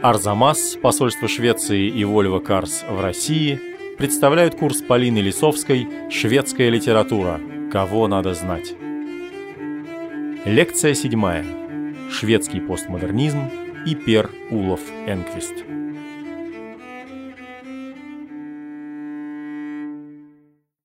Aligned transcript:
Арзамас, 0.00 0.76
посольство 0.80 1.26
Швеции 1.26 1.88
и 1.88 2.04
Вольво 2.04 2.38
Карс 2.38 2.84
в 2.88 3.00
России 3.00 3.60
представляют 3.98 4.54
курс 4.54 4.80
Полины 4.80 5.18
Лисовской 5.18 5.88
«Шведская 6.08 6.70
литература. 6.70 7.40
Кого 7.72 8.06
надо 8.06 8.32
знать». 8.34 8.74
Лекция 10.44 10.94
седьмая. 10.94 11.44
Шведский 12.12 12.60
постмодернизм 12.60 13.50
и 13.86 13.96
Пер 13.96 14.30
Улов 14.52 14.80
Энквист. 15.08 15.54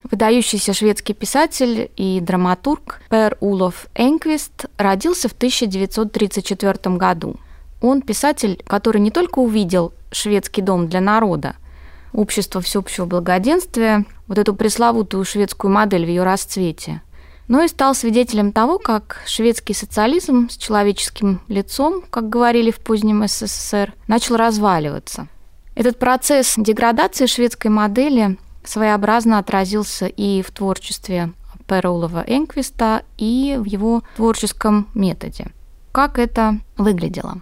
Выдающийся 0.02 0.73
шведский 0.73 1.14
писатель 1.14 1.91
и 1.98 2.20
драматург 2.20 3.00
Пер 3.11 3.38
Улов 3.41 3.86
Энквист 3.93 4.66
родился 4.77 5.30
в 5.30 5.34
1934 5.34 6.98
году. 6.98 7.36
Он 7.84 8.02
писатель, 8.02 8.63
который 8.65 9.02
не 9.02 9.12
только 9.12 9.39
увидел 9.39 9.91
шведский 10.09 10.62
дом 10.62 10.88
для 10.88 11.02
народа, 11.02 11.57
общество 12.13 12.62
всеобщего 12.62 13.05
благоденствия, 13.05 14.05
вот 14.26 14.38
эту 14.38 14.55
пресловутую 14.55 15.26
шведскую 15.26 15.70
модель 15.70 16.05
в 16.05 16.07
ее 16.07 16.23
расцвете, 16.23 17.02
но 17.49 17.62
и 17.62 17.67
стал 17.67 17.93
свидетелем 17.93 18.54
того, 18.54 18.80
как 18.80 19.17
шведский 19.26 19.73
социализм 19.73 20.48
с 20.49 20.55
человеческим 20.55 21.41
лицом, 21.49 22.05
как 22.09 22.30
говорили 22.30 22.71
в 22.71 22.80
позднем 22.80 23.27
СССР, 23.27 23.93
начал 24.07 24.38
разваливаться. 24.38 25.27
Этот 25.76 25.99
процесс 25.99 26.54
деградации 26.55 27.26
шведской 27.26 27.70
модели 27.70 28.38
своеобразно 28.63 29.40
отразился 29.40 30.05
и 30.05 30.41
в 30.41 30.52
творчестве 30.52 31.34
Пероулова 31.68 32.23
Энквиста, 32.26 33.04
и 33.18 33.57
в 33.59 33.65
его 33.65 34.04
творческом 34.15 34.88
методе. 34.93 35.48
Как 35.91 36.18
это 36.18 36.59
выглядело? 36.77 37.41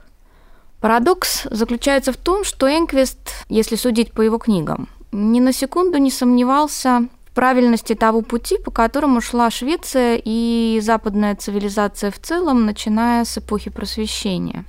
Парадокс 0.81 1.48
заключается 1.49 2.12
в 2.12 2.17
том, 2.17 2.44
что 2.44 2.67
Энквист, 2.67 3.45
если 3.49 3.76
судить 3.76 4.12
по 4.12 4.21
его 4.21 4.40
книгам, 4.40 4.90
ни 5.12 5.40
на 5.40 5.54
секунду 5.54 5.99
не 5.99 6.10
сомневался 6.10 7.07
в 7.27 7.34
правильности 7.34 7.93
того 7.93 8.21
пути, 8.21 8.57
по 8.57 8.71
которому 8.71 9.21
шла 9.21 9.51
Швеция 9.51 10.20
и 10.23 10.79
западная 10.82 11.35
цивилизация 11.35 12.10
в 12.12 12.20
целом, 12.20 12.65
начиная 12.65 13.26
с 13.26 13.38
эпохи 13.38 13.70
Просвещения. 13.70 14.65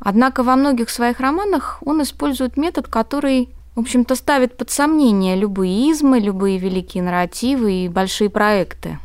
Однако 0.00 0.42
во 0.42 0.56
многих 0.56 0.90
своих 0.90 1.20
романах 1.20 1.78
он 1.84 2.02
использует 2.02 2.56
метод, 2.56 2.88
который 2.88 3.50
в 3.78 3.80
общем-то, 3.80 4.16
ставит 4.16 4.56
под 4.56 4.72
сомнение 4.72 5.36
любые 5.36 5.92
измы, 5.92 6.18
любые 6.18 6.58
великие 6.58 7.00
нарративы 7.00 7.84
и 7.84 7.88
большие 7.88 8.28
проекты. 8.28 8.98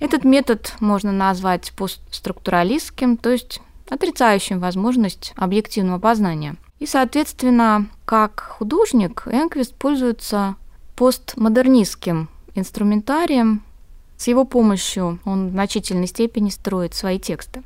Этот 0.00 0.22
метод 0.24 0.74
можно 0.80 1.12
назвать 1.12 1.72
постструктуралистским, 1.74 3.16
то 3.16 3.30
есть 3.30 3.62
отрицающим 3.88 4.60
возможность 4.60 5.32
объективного 5.36 5.98
познания. 5.98 6.56
И, 6.78 6.86
соответственно, 6.86 7.86
как 8.04 8.40
художник 8.40 9.26
Энквист 9.26 9.74
пользуется 9.74 10.56
постмодернистским 10.96 12.28
инструментарием. 12.54 13.62
С 14.16 14.26
его 14.26 14.44
помощью 14.44 15.20
он 15.24 15.48
в 15.48 15.52
значительной 15.52 16.06
степени 16.06 16.50
строит 16.50 16.94
свои 16.94 17.18
тексты. 17.18 17.62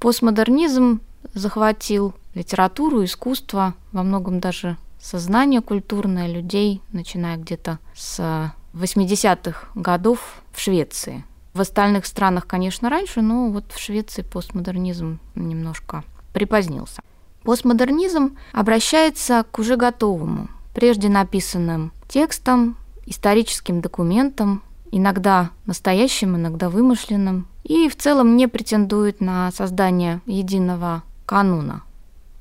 Постмодернизм 0.00 1.00
захватил 1.34 2.14
литературу, 2.34 3.04
искусство, 3.04 3.74
во 3.92 4.02
многом 4.02 4.40
даже 4.40 4.76
сознание 5.00 5.60
культурное 5.60 6.28
людей, 6.28 6.82
начиная 6.92 7.36
где-то 7.36 7.78
с 7.94 8.52
80-х 8.74 9.68
годов 9.74 10.42
в 10.52 10.60
Швеции. 10.60 11.24
В 11.54 11.60
остальных 11.60 12.06
странах, 12.06 12.46
конечно, 12.46 12.90
раньше, 12.90 13.20
но 13.20 13.48
вот 13.50 13.72
в 13.72 13.78
Швеции 13.78 14.22
постмодернизм 14.22 15.18
немножко 15.34 16.04
припозднился. 16.32 17.02
Постмодернизм 17.42 18.36
обращается 18.52 19.44
к 19.50 19.58
уже 19.58 19.76
готовому, 19.76 20.48
прежде 20.74 21.08
написанным 21.08 21.92
текстам, 22.08 22.76
историческим 23.06 23.80
документам, 23.80 24.62
иногда 24.90 25.50
настоящим, 25.66 26.36
иногда 26.36 26.68
вымышленным, 26.68 27.46
и 27.64 27.88
в 27.88 27.96
целом 27.96 28.36
не 28.36 28.48
претендует 28.48 29.20
на 29.20 29.50
создание 29.50 30.20
единого 30.26 31.02
кануна. 31.26 31.82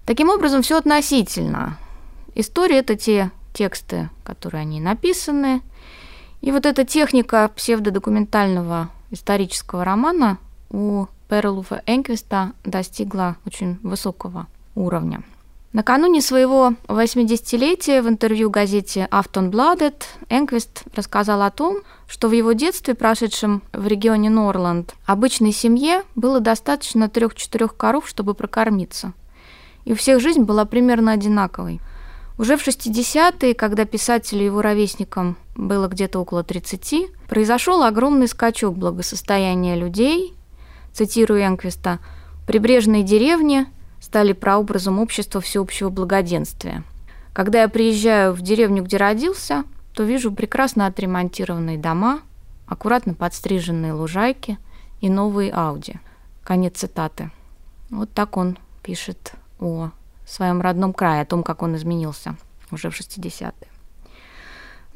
Таким 0.05 0.29
образом, 0.29 0.61
все 0.61 0.77
относительно. 0.77 1.77
История– 2.35 2.77
это 2.79 2.95
те 2.95 3.31
тексты, 3.53 4.09
которые 4.23 4.61
они 4.61 4.79
написаны. 4.79 5.61
И 6.41 6.51
вот 6.51 6.65
эта 6.65 6.85
техника 6.85 7.49
псевдодокументального 7.55 8.89
исторического 9.11 9.83
романа 9.83 10.37
у 10.69 11.05
Перлуфа 11.29 11.81
Энквиста 11.85 12.53
достигла 12.63 13.37
очень 13.45 13.79
высокого 13.83 14.47
уровня. 14.75 15.23
Накануне 15.73 16.21
своего 16.21 16.73
80-летия 16.87 18.01
в 18.01 18.07
интервью 18.07 18.49
газете 18.49 19.07
Aftonbladet 19.11 20.03
Энквист 20.29 20.83
рассказал 20.95 21.41
о 21.41 21.51
том, 21.51 21.81
что 22.07 22.29
в 22.29 22.31
его 22.31 22.53
детстве, 22.53 22.95
прошедшем 22.95 23.61
в 23.73 23.85
регионе 23.85 24.29
Норланд, 24.29 24.95
обычной 25.05 25.51
семье 25.51 26.03
было 26.15 26.39
достаточно 26.39 27.09
трех-четырех 27.09 27.75
коров, 27.75 28.07
чтобы 28.07 28.33
прокормиться. 28.33 29.13
И 29.83 29.91
у 29.91 29.95
всех 29.95 30.21
жизнь 30.21 30.43
была 30.43 30.65
примерно 30.65 31.11
одинаковой– 31.11 31.79
уже 32.37 32.55
в 32.55 32.65
60-е, 32.67 33.55
когда 33.55 33.85
писателю 33.85 34.41
и 34.41 34.45
его 34.45 34.61
ровесникам 34.61 35.37
было 35.57 35.87
где-то 35.87 36.19
около 36.19 36.43
30, 36.43 37.27
произошел 37.27 37.83
огромный 37.83 38.27
скачок 38.27 38.77
благосостояния 38.77 39.75
людей. 39.75 40.33
Цитирую 40.93 41.43
Энквиста, 41.45 41.99
«прибрежные 42.45 43.03
деревни 43.03 43.65
стали 43.99 44.33
прообразом 44.33 44.99
общества 44.99 45.41
всеобщего 45.41 45.89
благоденствия. 45.89 46.83
Когда 47.33 47.63
я 47.63 47.69
приезжаю 47.69 48.33
в 48.33 48.41
деревню, 48.41 48.83
где 48.83 48.97
родился, 48.97 49.63
то 49.93 50.03
вижу 50.03 50.31
прекрасно 50.31 50.85
отремонтированные 50.85 51.77
дома, 51.77 52.21
аккуратно 52.67 53.13
подстриженные 53.15 53.93
лужайки 53.93 54.57
и 55.01 55.09
новые 55.09 55.51
Ауди». 55.51 55.95
Конец 56.43 56.77
цитаты. 56.77 57.31
Вот 57.89 58.13
так 58.13 58.37
он 58.37 58.57
пишет 58.83 59.33
о 59.59 59.89
своем 60.25 60.61
родном 60.61 60.93
крае, 60.93 61.21
о 61.21 61.25
том, 61.25 61.43
как 61.43 61.61
он 61.61 61.75
изменился 61.75 62.37
уже 62.71 62.89
в 62.89 62.99
60-е. 62.99 63.67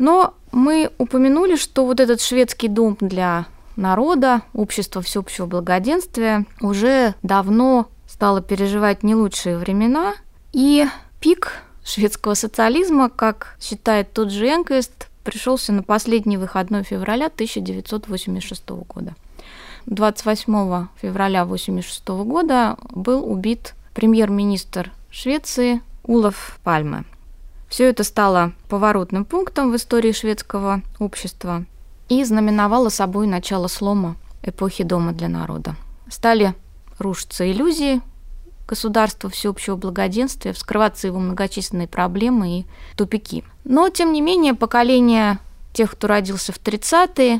Но 0.01 0.33
мы 0.51 0.89
упомянули, 0.97 1.55
что 1.55 1.85
вот 1.85 1.99
этот 1.99 2.21
шведский 2.21 2.67
дом 2.67 2.97
для 2.99 3.45
народа, 3.75 4.41
общество 4.51 5.03
всеобщего 5.03 5.45
благоденствия 5.45 6.47
уже 6.59 7.13
давно 7.21 7.87
стало 8.07 8.41
переживать 8.41 9.03
не 9.03 9.13
лучшие 9.13 9.59
времена, 9.59 10.15
и 10.53 10.87
пик 11.19 11.61
шведского 11.85 12.33
социализма, 12.33 13.09
как 13.09 13.55
считает 13.61 14.11
тот 14.11 14.31
же 14.31 14.47
Энквист, 14.47 15.07
пришелся 15.23 15.71
на 15.71 15.83
последний 15.83 16.37
выходной 16.37 16.81
февраля 16.81 17.27
1986 17.27 18.69
года. 18.69 19.13
28 19.85 20.87
февраля 20.99 21.43
1986 21.43 22.07
года 22.25 22.75
был 22.89 23.23
убит 23.31 23.75
премьер-министр 23.93 24.91
Швеции 25.11 25.79
Улов 26.03 26.59
Пальме. 26.63 27.03
Все 27.71 27.85
это 27.85 28.03
стало 28.03 28.51
поворотным 28.67 29.23
пунктом 29.23 29.71
в 29.71 29.77
истории 29.77 30.11
шведского 30.11 30.81
общества 30.99 31.63
и 32.09 32.21
знаменовало 32.25 32.89
собой 32.89 33.27
начало 33.27 33.67
слома 33.67 34.17
эпохи 34.43 34.83
Дома 34.83 35.13
для 35.13 35.29
народа. 35.29 35.77
Стали 36.09 36.53
рушиться 36.99 37.49
иллюзии 37.49 38.01
государства 38.67 39.29
всеобщего 39.29 39.77
благоденствия, 39.77 40.51
вскрываться 40.51 41.07
его 41.07 41.19
многочисленные 41.19 41.87
проблемы 41.87 42.59
и 42.59 42.65
тупики. 42.97 43.45
Но, 43.63 43.87
тем 43.87 44.11
не 44.11 44.19
менее, 44.19 44.53
поколение 44.53 45.39
тех, 45.71 45.91
кто 45.91 46.07
родился 46.07 46.51
в 46.51 46.57
30-е, 46.61 47.39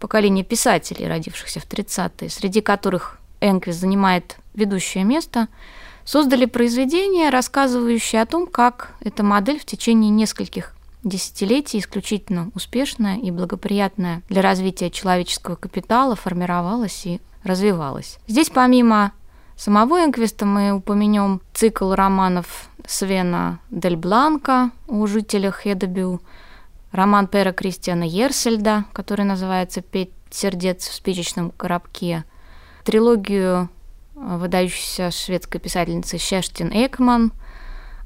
поколение 0.00 0.46
писателей, 0.46 1.08
родившихся 1.08 1.60
в 1.60 1.68
30-е, 1.68 2.30
среди 2.30 2.62
которых 2.62 3.18
Энквис 3.42 3.76
занимает 3.76 4.36
ведущее 4.54 5.04
место– 5.04 5.48
создали 6.08 6.46
произведение, 6.46 7.28
рассказывающее 7.28 8.22
о 8.22 8.26
том, 8.26 8.46
как 8.46 8.92
эта 9.00 9.22
модель 9.22 9.60
в 9.60 9.66
течение 9.66 10.10
нескольких 10.10 10.74
десятилетий 11.04 11.78
исключительно 11.78 12.50
успешная 12.54 13.18
и 13.18 13.30
благоприятная 13.30 14.22
для 14.30 14.40
развития 14.40 14.90
человеческого 14.90 15.56
капитала 15.56 16.16
формировалась 16.16 17.04
и 17.04 17.20
развивалась. 17.44 18.18
Здесь 18.26 18.48
помимо 18.48 19.12
самого 19.54 20.02
Энквиста 20.02 20.46
мы 20.46 20.72
упомянем 20.72 21.42
цикл 21.52 21.92
романов 21.92 22.70
Свена 22.86 23.58
Дель 23.70 23.96
Бланка 23.96 24.70
о 24.86 25.06
жителях 25.06 25.56
Хедебю, 25.56 26.22
роман 26.90 27.26
Пера 27.26 27.52
Кристиана 27.52 28.04
Ерсельда, 28.04 28.86
который 28.94 29.26
называется 29.26 29.82
«Пять 29.82 30.08
сердец 30.30 30.88
в 30.88 30.94
спичечном 30.94 31.50
коробке», 31.50 32.24
трилогию 32.84 33.68
выдающейся 34.20 35.10
шведской 35.10 35.60
писательницы 35.60 36.18
Шештин 36.18 36.70
Экман. 36.72 37.32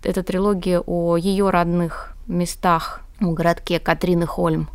Это 0.02 0.22
трилогия 0.22 0.80
о 0.80 1.16
ее 1.16 1.50
родных 1.50 2.14
местах 2.26 3.00
в 3.20 3.32
городке 3.32 3.78
Катрины 3.78 4.26
Хольм 4.26 4.68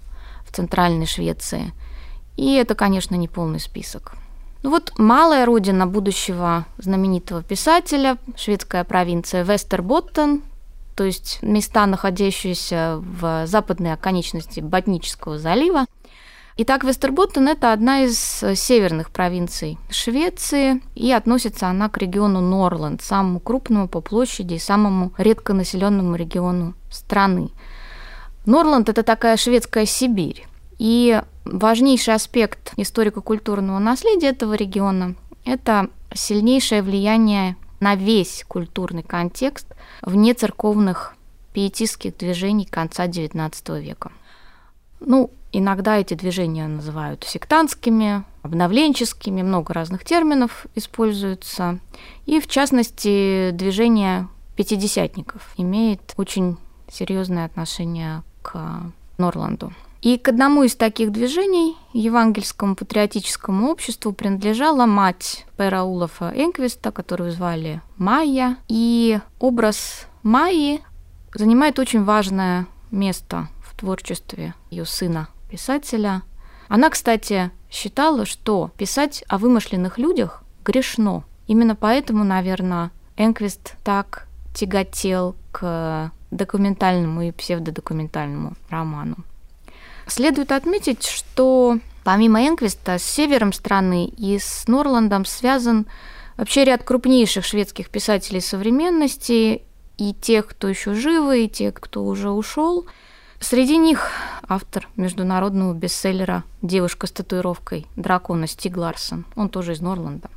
в 0.45 0.56
центральной 0.56 1.06
Швеции. 1.06 1.74
И 2.38 2.54
это, 2.56 2.75
конечно, 2.75 3.16
не 3.16 3.28
полный 3.28 3.60
список. 3.60 4.13
Ну 4.63 4.72
вот 4.72 4.94
малая 4.98 5.45
родина 5.45 5.86
будущего 5.86 6.66
знаменитого 6.78 7.44
писателя, 7.44 8.18
шведская 8.36 8.83
провинция 8.83 9.44
Вестерботтен, 9.44 10.42
то 10.95 11.04
есть 11.04 11.40
места, 11.44 11.86
находящиеся 11.86 12.98
в 12.98 13.45
западной 13.45 13.94
оконечности 13.94 14.62
Ботнического 14.62 15.38
залива. 15.38 15.86
Итак, 16.59 16.83
Вестерботтен– 16.83 17.48
это 17.50 17.71
одна 17.71 18.06
из 18.06 18.18
северных 18.56 19.12
провинций 19.12 19.77
Швеции, 19.92 20.81
и 20.95 21.12
относится 21.12 21.68
она 21.68 21.88
к 21.88 22.00
региону 22.00 22.42
Норланд, 22.42 23.04
самому 23.04 23.39
крупному 23.39 23.88
по 23.88 24.01
площади 24.01 24.56
и 24.56 24.59
самому 24.59 25.13
редконаселенному 25.19 26.15
региону 26.15 26.74
страны. 26.89 27.50
Норланд– 28.48 28.89
это 28.89 29.04
такая 29.04 29.38
шведская 29.38 29.86
Сибирь. 29.86 30.48
И 30.80 31.21
важнейший 31.45 32.15
аспект 32.15 32.74
историко-культурного 32.75 33.77
наследия 33.77 34.30
этого 34.30 34.56
региона– 34.56 35.13
это 35.45 35.89
сильнейшее 36.12 36.81
влияние 36.81 37.56
на 37.80 37.94
весь 37.94 38.44
культурный 38.48 39.04
контекст 39.04 39.68
вне 40.01 40.33
церковных 40.33 41.13
пиетистских 41.54 42.18
движений 42.18 42.65
конца 42.65 43.06
XIX 43.06 43.80
века. 43.80 44.12
Ну, 45.00 45.30
иногда 45.57 45.98
эти 45.98 46.13
движения 46.13 46.68
называют 46.68 47.24
сектантскими, 47.24 48.24
обновленческими, 48.44 49.42
много 49.42 49.74
разных 49.74 50.04
терминов 50.04 50.65
используются. 50.75 51.80
И, 52.25 52.39
в 52.39 52.48
частности, 52.48 53.51
движение 53.51 54.27
пятидесятников 54.56 55.54
имеет 55.57 56.13
очень 56.18 56.57
серьезное 56.89 57.45
отношение 57.45 58.24
к 58.42 58.81
Норланду. 59.18 59.74
И 60.01 60.18
к 60.18 60.30
одному 60.30 60.63
из 60.63 60.75
таких 60.75 61.12
движений, 61.12 61.75
евангельскому 61.92 62.75
патриотическому 62.75 63.69
обществу, 63.69 64.13
принадлежала 64.13 64.86
мать 64.86 65.45
Пера 65.57 65.83
Улафа 65.83 66.31
Энквиста, 66.36 66.92
которую 66.92 67.31
звали 67.31 67.81
Майя. 67.98 68.57
И 68.68 69.19
образ 69.39 70.07
Майи 70.21 70.81
занимает 71.33 71.80
очень 71.80 72.04
важное 72.04 72.68
место 72.92 73.50
в 73.62 73.77
творчестве 73.77 74.54
ее 74.69 74.86
сына, 74.86 75.27
писателя. 75.49 76.23
Она, 76.67 76.89
кстати, 76.89 77.51
считала, 77.69 78.25
что 78.25 78.71
писать 78.77 79.23
о 79.27 79.38
вымышленных 79.38 79.97
людях 79.97 80.44
грешно. 80.63 81.23
Именно 81.47 81.75
поэтому, 81.75 82.23
наверное, 82.23 82.91
Энквист 83.15 83.75
так 83.83 84.27
тяготел 84.53 85.35
к 85.51 86.11
документальному 86.31 87.21
и 87.21 87.31
псевдодокументальному 87.31 88.53
роману. 88.69 89.17
Следует 90.07 90.51
отметить, 90.51 91.05
что 91.05 91.79
помимо 92.03 92.47
Энквиста 92.47 92.97
с 92.97 93.03
севером 93.03 93.53
страны 93.53 94.05
и 94.05 94.39
с 94.39 94.67
Норландом 94.67 95.25
связан 95.25 95.85
вообще 96.38 96.63
ряд 96.65 96.83
крупнейших 96.83 97.45
шведских 97.45 97.89
писателей 97.89 98.41
современности, 98.41 99.63
и 99.97 100.13
тех, 100.13 100.47
кто 100.47 100.67
еще 100.67 100.94
живы, 100.94 101.45
и 101.45 101.49
тех, 101.49 101.73
кто 101.73 102.05
уже 102.05 102.29
ушел. 102.29 102.85
Среди 103.39 103.78
них 103.78 104.10
автор 104.48 104.88
международного 104.95 105.74
бестселлера 105.74 106.44
«Девушка 106.63 107.06
с 107.06 107.12
татуировкой 107.12 107.86
дракона» 107.95 108.48
Стиг 108.48 108.78
Ларсон. 108.78 109.25
Он 109.36 109.50
тоже 109.50 109.74
из 109.74 109.81
Норланда. 109.81 110.30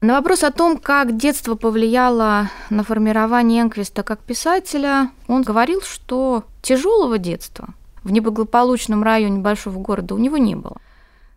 На 0.00 0.14
вопрос 0.14 0.44
о 0.44 0.52
том, 0.52 0.76
как 0.76 1.16
детство 1.16 1.54
повлияло 1.54 2.50
на 2.70 2.84
формирование 2.84 3.62
Энквиста 3.62 4.02
как 4.02 4.20
писателя, 4.20 5.10
он 5.26 5.42
говорил, 5.42 5.80
что 5.80 6.44
тяжелого 6.62 7.18
детства 7.18 7.70
в 8.04 8.12
неблагополучном 8.12 9.02
районе 9.02 9.40
большого 9.40 9.78
города 9.80 10.14
у 10.14 10.18
него 10.18 10.36
не 10.36 10.54
было. 10.54 10.76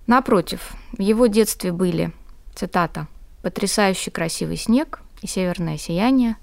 Напротив, 0.08 0.74
в 0.92 1.02
его 1.02 1.28
детстве 1.28 1.72
были, 1.72 2.12
цитата, 2.54 3.08
«потрясающий 3.42 4.12
красивый 4.12 4.58
снег 4.58 5.02
и 5.22 5.28
северное 5.28 5.78
сияние, 5.78 6.36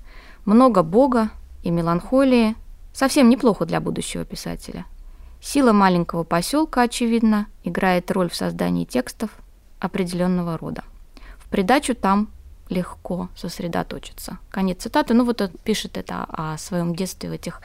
много 0.44 0.82
бога 0.82 1.30
и 1.62 1.70
меланхолии, 1.70 2.56
совсем 2.98 3.28
неплохо 3.28 3.64
для 3.64 3.80
будущего 3.80 4.24
писателя. 4.24 4.84
Сила 5.40 5.72
маленького 5.72 6.24
поселка, 6.24 6.82
очевидно, 6.82 7.46
играет 7.62 8.10
роль 8.10 8.28
в 8.28 8.34
создании 8.34 8.84
текстов 8.84 9.30
определенного 9.78 10.58
рода. 10.58 10.82
В 11.38 11.48
придачу 11.48 11.94
там 11.94 12.28
легко 12.68 13.28
сосредоточиться. 13.36 14.38
Конец 14.50 14.82
цитаты. 14.82 15.14
Ну 15.14 15.24
вот 15.24 15.40
он 15.40 15.50
пишет 15.62 15.96
это 15.96 16.26
о 16.28 16.58
своем 16.58 16.96
детстве 16.96 17.30
в 17.30 17.32
этих 17.32 17.62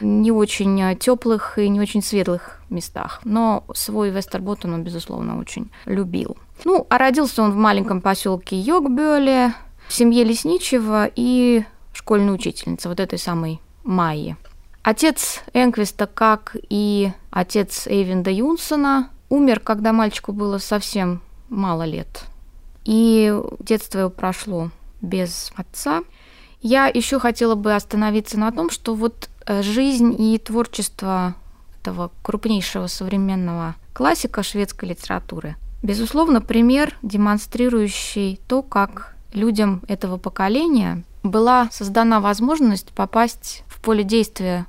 не 0.00 0.32
очень 0.32 0.80
э, 0.80 0.96
теплых 0.96 1.58
и 1.58 1.68
не 1.68 1.78
очень 1.78 2.02
светлых 2.02 2.62
местах. 2.70 3.20
Но 3.24 3.64
свой 3.74 4.08
Вестерботтен 4.08 4.72
он, 4.72 4.82
безусловно, 4.82 5.38
очень 5.38 5.70
любил. 5.84 6.38
Ну, 6.64 6.86
а 6.88 6.96
родился 6.96 7.42
он 7.42 7.52
в 7.52 7.56
маленьком 7.56 8.00
поселке 8.00 8.58
Йогбёле, 8.58 9.52
в 9.88 9.92
семье 9.92 10.24
лесничего 10.24 11.06
и 11.14 11.64
школьной 11.92 12.34
учительницы, 12.34 12.88
вот 12.88 12.98
этой 12.98 13.18
самой 13.18 13.60
Майи. 13.84 14.38
Отец 14.82 15.42
Энквиста, 15.52 16.06
как 16.06 16.56
и 16.68 17.12
отец 17.30 17.86
Эйвинда 17.86 18.30
Юнсона, 18.30 19.10
умер, 19.28 19.60
когда 19.60 19.92
мальчику 19.92 20.32
было 20.32 20.58
совсем 20.58 21.22
мало 21.48 21.84
лет. 21.84 22.24
И 22.84 23.34
детство 23.58 23.98
его 24.00 24.10
прошло 24.10 24.70
без 25.02 25.52
отца. 25.54 26.02
Я 26.62 26.86
еще 26.86 27.18
хотела 27.18 27.54
бы 27.54 27.74
остановиться 27.74 28.38
на 28.38 28.52
том, 28.52 28.70
что 28.70 28.94
вот 28.94 29.28
Э, 29.50 29.62
жизнь 29.62 30.14
и 30.16 30.38
творчество 30.38 31.34
этого 31.80 32.12
крупнейшего 32.22 32.86
современного 32.86 33.74
классика 33.92 34.44
шведской 34.44 34.90
литературы. 34.90 35.56
Безусловно, 35.82 36.40
пример, 36.40 36.96
демонстрирующий 37.02 38.40
то, 38.46 38.62
как 38.62 39.16
людям 39.32 39.82
этого 39.88 40.18
поколения 40.18 41.02
была 41.24 41.68
создана 41.72 42.20
возможность 42.20 42.92
попасть 42.92 43.64
поле 43.80 44.04
действия, 44.04 44.66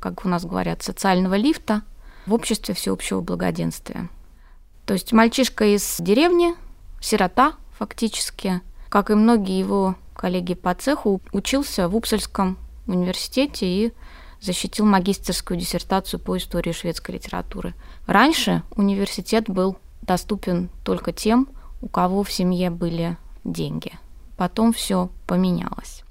как 0.00 0.24
у 0.24 0.28
нас 0.28 0.44
говорят, 0.44 0.82
социального 0.82 1.34
лифта 1.34 1.82
в 2.26 2.34
обществе 2.34 2.74
всеобщего 2.74 3.20
благоденствия. 3.20 4.08
То 4.86 4.94
есть 4.94 5.12
мальчишка 5.12 5.74
из 5.74 5.96
деревни, 5.98 6.54
сирота 7.00 7.54
фактически, 7.78 8.60
как 8.88 9.10
и 9.10 9.14
многие 9.14 9.58
его 9.58 9.96
коллеги 10.14 10.54
по 10.54 10.74
цеху, 10.74 11.20
учился 11.32 11.88
в 11.88 11.96
Упсальском 11.96 12.58
университете 12.86 13.66
и 13.66 13.92
защитил 14.40 14.84
магистерскую 14.84 15.58
диссертацию 15.58 16.20
по 16.20 16.36
истории 16.36 16.72
шведской 16.72 17.14
литературы. 17.14 17.74
Раньше 18.06 18.62
университет 18.76 19.48
был 19.48 19.78
доступен 20.02 20.68
только 20.84 21.12
тем, 21.12 21.48
у 21.80 21.88
кого 21.88 22.22
в 22.22 22.30
семье 22.30 22.70
были 22.70 23.16
деньги. 23.42 23.92
Потом 24.36 24.72
все 24.72 25.10
поменялось. 25.26 26.03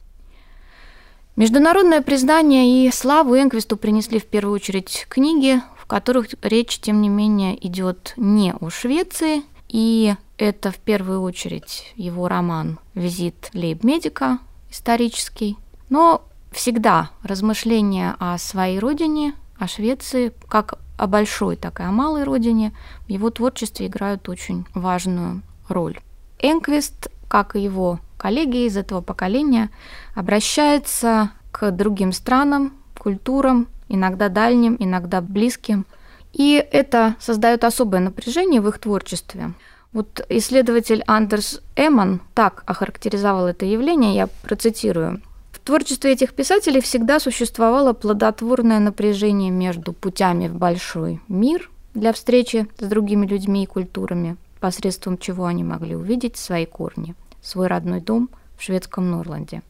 Международное 1.35 2.03
признание 2.03 2.85
и 2.85 2.91
славу 2.91 3.35
Энквисту 3.35 3.75
принесли 3.75 4.19
в 4.19 4.25
первую 4.25 4.53
очередь 4.53 5.07
книги, 5.09 5.61
в 5.75 5.87
которых 5.87 6.27
речь, 6.43 6.77
тем 6.77 7.01
не 7.01 7.09
менее, 7.09 7.57
идет 7.65 8.13
не 8.17 8.53
о 8.53 8.69
Швеции, 8.69 9.41
и 9.67 10.13
это 10.37 10.69
в 10.69 10.77
первую 10.77 11.23
очередь 11.23 11.91
его 11.95 12.27
роман 12.27 12.77
«Визит 12.93 13.49
лейб-медика» 13.53 14.37
исторический, 14.69 15.57
но 15.89 16.21
всегда 16.51 17.09
размышления 17.23 18.15
о 18.19 18.37
своей 18.37 18.77
родине, 18.77 19.33
о 19.57 19.67
Швеции, 19.67 20.33
как 20.47 20.77
о 20.99 21.07
большой, 21.07 21.55
так 21.55 21.79
и 21.79 21.83
о 21.83 21.91
малой 21.91 22.25
родине, 22.25 22.73
в 23.07 23.09
его 23.09 23.31
творчестве 23.31 23.87
играют 23.87 24.29
очень 24.29 24.67
важную 24.75 25.41
роль. 25.67 25.99
Энквист, 26.37 27.07
как 27.27 27.55
и 27.55 27.61
его 27.61 27.99
коллеги 28.23 28.65
из 28.65 28.77
этого 28.77 29.01
поколения, 29.01 29.69
обращается 30.15 31.31
к 31.51 31.71
другим 31.71 32.13
странам, 32.13 32.73
культурам, 32.97 33.67
иногда 33.89 34.29
дальним, 34.29 34.77
иногда 34.79 35.19
близким. 35.19 35.85
И 36.31 36.65
это 36.71 37.15
создает 37.19 37.65
особое 37.65 37.99
напряжение 37.99 38.61
в 38.61 38.69
их 38.69 38.79
творчестве. 38.79 39.51
Вот 39.91 40.25
исследователь 40.29 41.03
Андерс 41.05 41.61
Эмман 41.75 42.21
так 42.33 42.63
охарактеризовал 42.65 43.47
это 43.47 43.65
явление, 43.65 44.15
я 44.15 44.27
процитирую 44.27 45.21
творчестве 45.63 46.11
этих 46.11 46.33
писателей 46.33 46.81
всегда 46.81 47.19
существовало 47.19 47.93
плодотворное 47.93 48.79
напряжение 48.79 49.49
между 49.49 49.93
путями 49.93 50.47
в 50.47 50.55
большой 50.55 51.21
мир 51.27 51.69
для 51.93 52.11
встречи 52.11 52.67
с 52.79 52.85
другими 52.85 53.25
людьми 53.25 53.63
и 53.63 53.67
культурами, 53.67 54.35
посредством 54.59 55.17
чего 55.17 55.45
они 55.45 55.63
могли 55.63 55.95
увидеть 55.95 56.37
свои 56.37 56.65
корни, 56.65 57.15
свой 57.43 57.67
родной 57.67 58.01
дом 58.01 58.29
в 58.57 58.63
шведском 58.63 59.11
Норланде. 59.11 59.61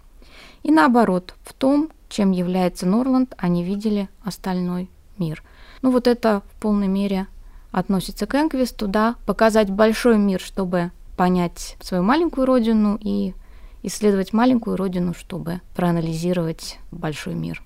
И 0.61 0.71
наоборот, 0.71 1.33
в 1.43 1.53
том, 1.53 1.89
чем 2.07 2.31
является 2.31 2.85
Норланд, 2.85 3.33
они 3.37 3.63
видели 3.63 4.07
остальной 4.23 4.89
мир. 5.17 5.43
Ну 5.81 5.91
вот 5.91 6.07
это 6.07 6.41
в 6.51 6.61
полной 6.61 6.87
мере 6.87 7.27
относится 7.71 8.27
к 8.27 8.35
Энквисту, 8.35 8.87
да, 8.87 9.15
показать 9.25 9.69
большой 9.69 10.17
мир, 10.17 10.39
чтобы 10.39 10.91
понять 11.17 11.75
свою 11.81 12.03
маленькую 12.03 12.45
родину 12.45 12.97
и 13.01 13.33
исследовать 13.81 14.31
маленькую 14.31 14.77
родину, 14.77 15.13
чтобы 15.13 15.61
проанализировать 15.75 16.79
большой 16.91 17.33
мир. 17.33 17.61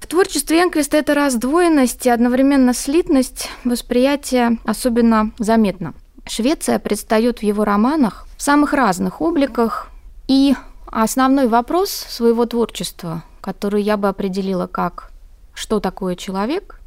В 0.00 0.06
творчестве 0.06 0.62
Энквиста 0.62 0.98
эта 0.98 1.14
раздвоенность 1.14 2.04
и 2.06 2.10
одновременно 2.10 2.74
слитность 2.74 3.48
восприятия 3.64 4.58
особенно 4.64 5.32
заметна. 5.38 5.94
Швеция 6.26 6.78
предстает 6.78 7.40
в 7.40 7.42
его 7.42 7.64
романах 7.64 8.26
в 8.36 8.42
самых 8.42 8.72
разных 8.72 9.20
обликах, 9.20 9.88
и 10.26 10.54
основной 10.86 11.48
вопрос 11.48 11.90
своего 11.90 12.46
творчества, 12.46 13.22
который 13.40 13.82
я 13.82 13.96
бы 13.96 14.08
определила 14.08 14.66
как 14.66 15.12
«что 15.54 15.80
такое 15.80 16.16
человек?», 16.16 16.80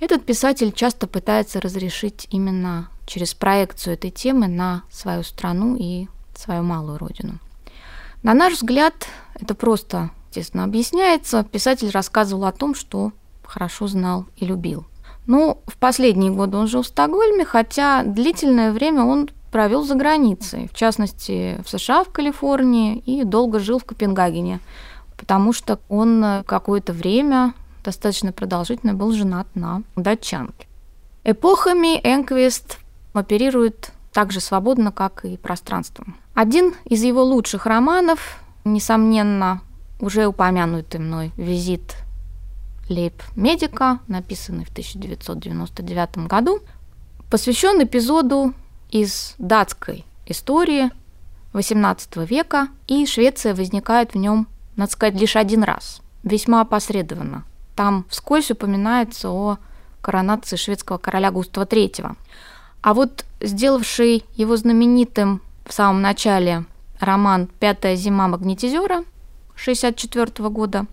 этот 0.00 0.24
писатель 0.24 0.72
часто 0.72 1.08
пытается 1.08 1.60
разрешить 1.60 2.28
именно 2.30 2.88
через 3.06 3.34
проекцию 3.34 3.94
этой 3.94 4.10
темы 4.10 4.46
на 4.46 4.82
свою 4.90 5.24
страну 5.24 5.76
и 5.76 6.06
свою 6.36 6.62
малую 6.62 6.98
родину. 6.98 7.38
На 8.22 8.34
наш 8.34 8.54
взгляд, 8.54 8.94
это 9.34 9.54
просто, 9.54 10.10
естественно, 10.28 10.64
объясняется. 10.64 11.42
Писатель 11.42 11.90
рассказывал 11.90 12.44
о 12.44 12.52
том, 12.52 12.74
что 12.74 13.12
хорошо 13.44 13.88
знал 13.88 14.26
и 14.36 14.44
любил. 14.44 14.86
Ну, 15.28 15.58
в 15.66 15.76
последние 15.76 16.32
годы 16.32 16.56
он 16.56 16.66
жил 16.68 16.80
в 16.80 16.86
Стокгольме, 16.86 17.44
хотя 17.44 18.02
длительное 18.02 18.72
время 18.72 19.04
он 19.04 19.28
провел 19.52 19.84
за 19.84 19.94
границей, 19.94 20.70
в 20.72 20.74
частности, 20.74 21.60
в 21.62 21.68
США, 21.68 22.02
в 22.02 22.08
Калифорнии, 22.08 22.96
и 23.04 23.24
долго 23.24 23.58
жил 23.58 23.78
в 23.78 23.84
Копенгагене, 23.84 24.60
потому 25.18 25.52
что 25.52 25.80
он 25.90 26.42
какое-то 26.46 26.94
время 26.94 27.52
достаточно 27.84 28.32
продолжительно 28.32 28.94
был 28.94 29.12
женат 29.12 29.46
на 29.54 29.82
датчанке. 29.96 30.66
Эпохами 31.24 32.00
Энквист 32.02 32.78
оперирует 33.12 33.92
так 34.14 34.32
же 34.32 34.40
свободно, 34.40 34.92
как 34.92 35.26
и 35.26 35.36
пространством. 35.36 36.16
Один 36.32 36.72
из 36.86 37.02
его 37.02 37.22
лучших 37.22 37.66
романов, 37.66 38.38
несомненно, 38.64 39.60
уже 40.00 40.26
упомянутый 40.26 41.00
мной 41.00 41.32
«Визит 41.36 41.96
лейб-медика», 42.88 44.00
написанный 44.06 44.64
в 44.64 44.70
1999 44.70 46.26
году, 46.28 46.60
посвящен 47.30 47.82
эпизоду 47.82 48.54
из 48.90 49.34
датской 49.38 50.04
истории 50.26 50.90
XVIII 51.52 52.26
века, 52.26 52.68
и 52.86 53.06
Швеция 53.06 53.54
возникает 53.54 54.14
в 54.14 54.18
нем, 54.18 54.46
надо 54.76 54.92
сказать, 54.92 55.14
лишь 55.14 55.36
один 55.36 55.62
раз, 55.62 56.00
весьма 56.22 56.62
опосредованно. 56.62 57.44
Там 57.74 58.06
вскользь 58.08 58.50
упоминается 58.50 59.30
о 59.30 59.58
коронации 60.00 60.56
шведского 60.56 60.98
короля 60.98 61.30
Густава 61.30 61.64
III. 61.64 62.16
А 62.80 62.94
вот 62.94 63.24
сделавший 63.40 64.24
его 64.36 64.56
знаменитым 64.56 65.42
в 65.64 65.72
самом 65.72 66.00
начале 66.02 66.64
роман 67.00 67.48
«Пятая 67.60 67.96
зима 67.96 68.28
магнетизера» 68.28 69.04
1964 69.54 70.48
года 70.48 70.86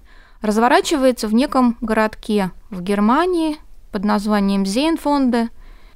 разворачивается 0.45 1.27
в 1.27 1.33
неком 1.33 1.77
городке 1.81 2.51
в 2.69 2.81
Германии 2.81 3.57
под 3.91 4.05
названием 4.05 4.65
Зейнфонде 4.65 5.49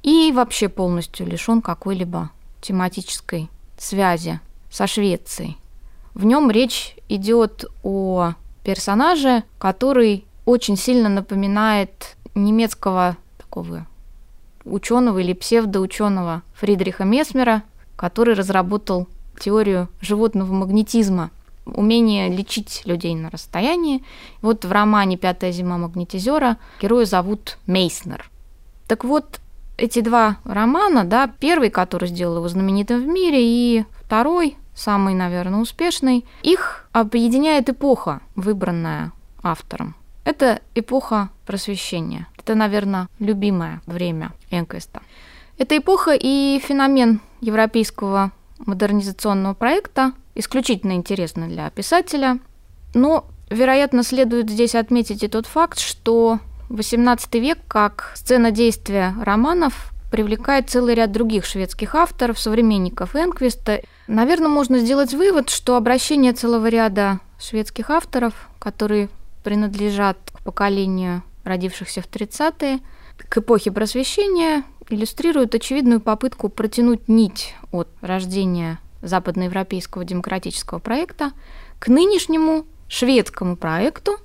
и 0.04 0.32
вообще 0.34 0.70
полностью 0.70 1.28
лишен 1.28 1.62
какой-либо 1.62 2.32
тематической 2.62 3.50
связи 3.78 4.40
со 4.72 4.88
Швецией. 4.88 5.58
В 6.14 6.26
нем 6.26 6.50
речь 6.52 6.96
идет 7.08 7.66
о 7.84 8.34
персонаже, 8.64 9.44
который 9.58 10.26
очень 10.46 10.78
сильно 10.78 11.10
напоминает 11.10 12.16
немецкого 12.36 13.18
такого 13.38 13.88
ученого 14.66 15.20
или 15.20 15.34
псевдоученого 15.34 16.44
Фридриха 16.54 17.04
Месмера, 17.04 17.64
который 17.96 18.34
разработал 18.34 19.08
теорию 19.40 19.88
животного 20.02 20.52
магнетизма, 20.54 21.32
умение 21.76 22.30
лечить 22.30 22.82
людей 22.86 23.16
на 23.16 23.30
расстоянии. 23.30 24.04
Вот 24.42 24.66
в 24.66 24.72
романе 24.72 25.18
«Пятая 25.18 25.52
зима 25.52 25.78
магнетизера» 25.78 26.58
героя 26.82 27.06
зовут 27.06 27.58
Мейснер. 27.68 28.30
Так 28.88 29.04
вот, 29.04 29.40
эти 29.78 30.02
два 30.02 30.38
романа, 30.44 31.06
да, 31.06 31.28
первый, 31.40 31.70
который 31.70 32.10
сделал 32.10 32.38
его 32.38 32.48
знаменитым 32.48 33.02
в 33.02 33.08
мире, 33.08 33.40
и 33.42 33.86
второй, 34.04 34.58
самый, 34.76 35.14
наверное, 35.14 35.60
успешный, 35.60 36.26
их 36.42 36.88
объединяет 36.92 37.70
эпоха, 37.70 38.22
выбранная 38.36 39.12
автором. 39.42 39.96
Это 40.26 40.62
эпоха 40.76 41.30
просвещения. 41.46 42.28
Это, 42.38 42.56
наверное, 42.56 43.08
любимое 43.20 43.82
время 43.86 44.32
Энквеста. 44.52 45.02
Это 45.58 45.78
эпоха 45.78 46.12
и 46.14 46.62
феномен 46.64 47.22
европейского 47.42 48.32
модернизационного 48.60 49.54
проекта, 49.54 50.14
исключительно 50.40 50.94
интересно 50.94 51.48
для 51.48 51.70
писателя. 51.70 52.40
Но, 52.94 53.26
вероятно, 53.50 54.04
следует 54.04 54.50
здесь 54.50 54.74
отметить 54.74 55.24
и 55.24 55.28
тот 55.28 55.46
факт, 55.46 55.80
что 55.80 56.40
XVIII 56.70 57.40
век 57.40 57.60
как 57.68 58.14
сцена 58.16 58.52
действия 58.52 59.16
романов 59.22 59.92
привлекает 60.12 60.70
целый 60.70 60.96
ряд 60.96 61.12
других 61.12 61.46
шведских 61.46 61.94
авторов, 61.94 62.40
современников 62.40 63.16
Энквиста. 63.16 63.82
Наверное, 64.08 64.48
можно 64.48 64.80
сделать 64.80 65.14
вывод, 65.14 65.50
что 65.50 65.76
обращение 65.76 66.34
целого 66.34 66.68
ряда 66.68 67.20
шведских 67.40 67.90
авторов, 67.90 68.34
которые 68.58 69.10
принадлежат 69.44 70.18
к 70.34 70.44
поколению 70.44 71.22
родившихся 71.44 72.02
в 72.02 72.10
30-е, 72.10 72.80
к 73.18 73.38
эпохе 73.38 73.72
просвещения, 73.72 74.64
иллюстрируют 74.90 75.54
очевидную 75.54 76.02
попытку 76.02 76.50
протянуть 76.50 77.08
нить 77.08 77.54
от 77.72 77.88
рождения 78.02 78.80
западноевропейского 79.02 80.04
демократического 80.04 80.80
проекта 80.80 81.32
к 81.80 81.88
нынешнему 81.88 82.66
шведскому 82.88 83.56
проекту 83.56 84.18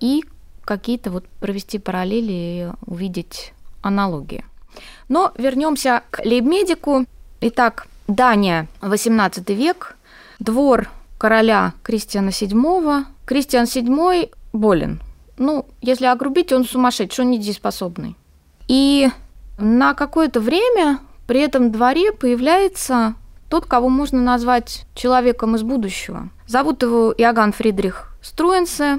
и 0.00 0.24
какие-то 0.64 1.10
вот 1.10 1.26
провести 1.40 1.78
параллели 1.78 2.32
и 2.32 2.68
увидеть 2.86 3.52
аналогии. 3.82 4.44
Но 5.08 5.32
вернемся 5.36 6.02
к 6.10 6.24
лейбмедику. 6.24 7.04
Итак, 7.40 7.86
Дания, 8.08 8.68
18 8.80 9.48
век, 9.50 9.96
двор 10.38 10.88
короля 11.18 11.74
Кристиана 11.82 12.30
VII. 12.30 13.04
Кристиан 13.26 13.64
VII 13.64 14.30
болен. 14.52 15.00
Ну, 15.36 15.66
если 15.80 16.06
огрубить, 16.06 16.52
он 16.52 16.64
сумасшедший, 16.64 17.24
он 17.24 17.32
недееспособный. 17.32 18.16
И 18.68 19.08
на 19.58 19.94
какое-то 19.94 20.40
время 20.40 21.00
при 21.26 21.40
этом 21.40 21.72
дворе 21.72 22.12
появляется 22.12 23.14
тот, 23.54 23.66
кого 23.66 23.88
можно 23.88 24.20
назвать 24.20 24.84
человеком 24.96 25.54
из 25.54 25.62
будущего. 25.62 26.28
Зовут 26.48 26.82
его 26.82 27.14
Иоганн 27.16 27.52
Фридрих 27.52 28.12
Струенсе. 28.20 28.98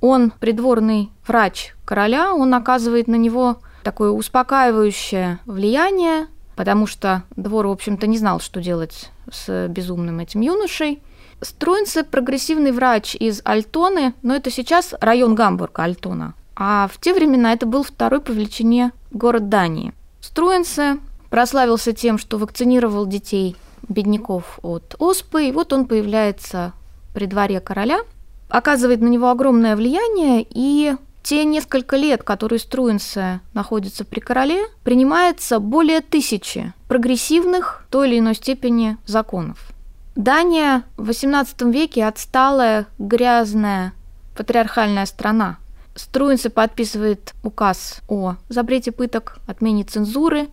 Он 0.00 0.30
придворный 0.30 1.10
врач 1.26 1.74
короля, 1.84 2.32
он 2.32 2.54
оказывает 2.54 3.08
на 3.08 3.16
него 3.16 3.56
такое 3.82 4.12
успокаивающее 4.12 5.40
влияние, 5.46 6.28
потому 6.54 6.86
что 6.86 7.24
двор, 7.34 7.66
в 7.66 7.72
общем-то, 7.72 8.06
не 8.06 8.18
знал, 8.18 8.38
что 8.38 8.60
делать 8.60 9.10
с 9.32 9.66
безумным 9.66 10.20
этим 10.20 10.42
юношей. 10.42 11.02
Струинце– 11.42 12.04
прогрессивный 12.08 12.70
врач 12.70 13.16
из 13.16 13.40
Альтоны, 13.42 14.14
но 14.22 14.36
это 14.36 14.52
сейчас 14.52 14.94
район 15.00 15.34
Гамбурга, 15.34 15.82
Альтона. 15.82 16.34
А 16.54 16.86
в 16.86 17.00
те 17.00 17.12
времена 17.12 17.52
это 17.52 17.66
был 17.66 17.82
второй 17.82 18.20
по 18.20 18.30
величине 18.30 18.92
город 19.10 19.48
Дании. 19.48 19.92
Струинце 20.20 21.00
прославился 21.30 21.92
тем, 21.92 22.16
что 22.16 22.38
вакцинировал 22.38 23.04
детей 23.04 23.56
бедняков 23.88 24.58
от 24.62 24.94
оспы, 24.98 25.48
и 25.48 25.52
вот 25.52 25.72
он 25.72 25.86
появляется 25.86 26.72
при 27.14 27.26
дворе 27.26 27.60
короля, 27.60 28.00
оказывает 28.48 29.00
на 29.00 29.08
него 29.08 29.30
огромное 29.30 29.76
влияние, 29.76 30.46
и 30.48 30.94
те 31.22 31.44
несколько 31.44 31.96
лет, 31.96 32.22
которые 32.22 32.58
Струинсе 32.58 33.40
находится 33.52 34.04
при 34.04 34.20
короле, 34.20 34.64
принимается 34.82 35.58
более 35.58 36.00
тысячи 36.00 36.72
прогрессивных 36.88 37.84
той 37.90 38.08
или 38.08 38.18
иной 38.18 38.34
степени 38.34 38.96
законов. 39.04 39.72
Дания 40.16 40.84
в 40.96 41.10
XVIII 41.10 41.70
веке 41.70 42.06
отсталая, 42.06 42.86
грязная, 42.98 43.92
патриархальная 44.36 45.06
страна. 45.06 45.58
Струинсе 45.94 46.48
подписывает 46.48 47.34
указ 47.42 48.00
о 48.08 48.36
запрете 48.48 48.90
пыток, 48.90 49.38
отмене 49.46 49.84
цензуры, 49.84 50.48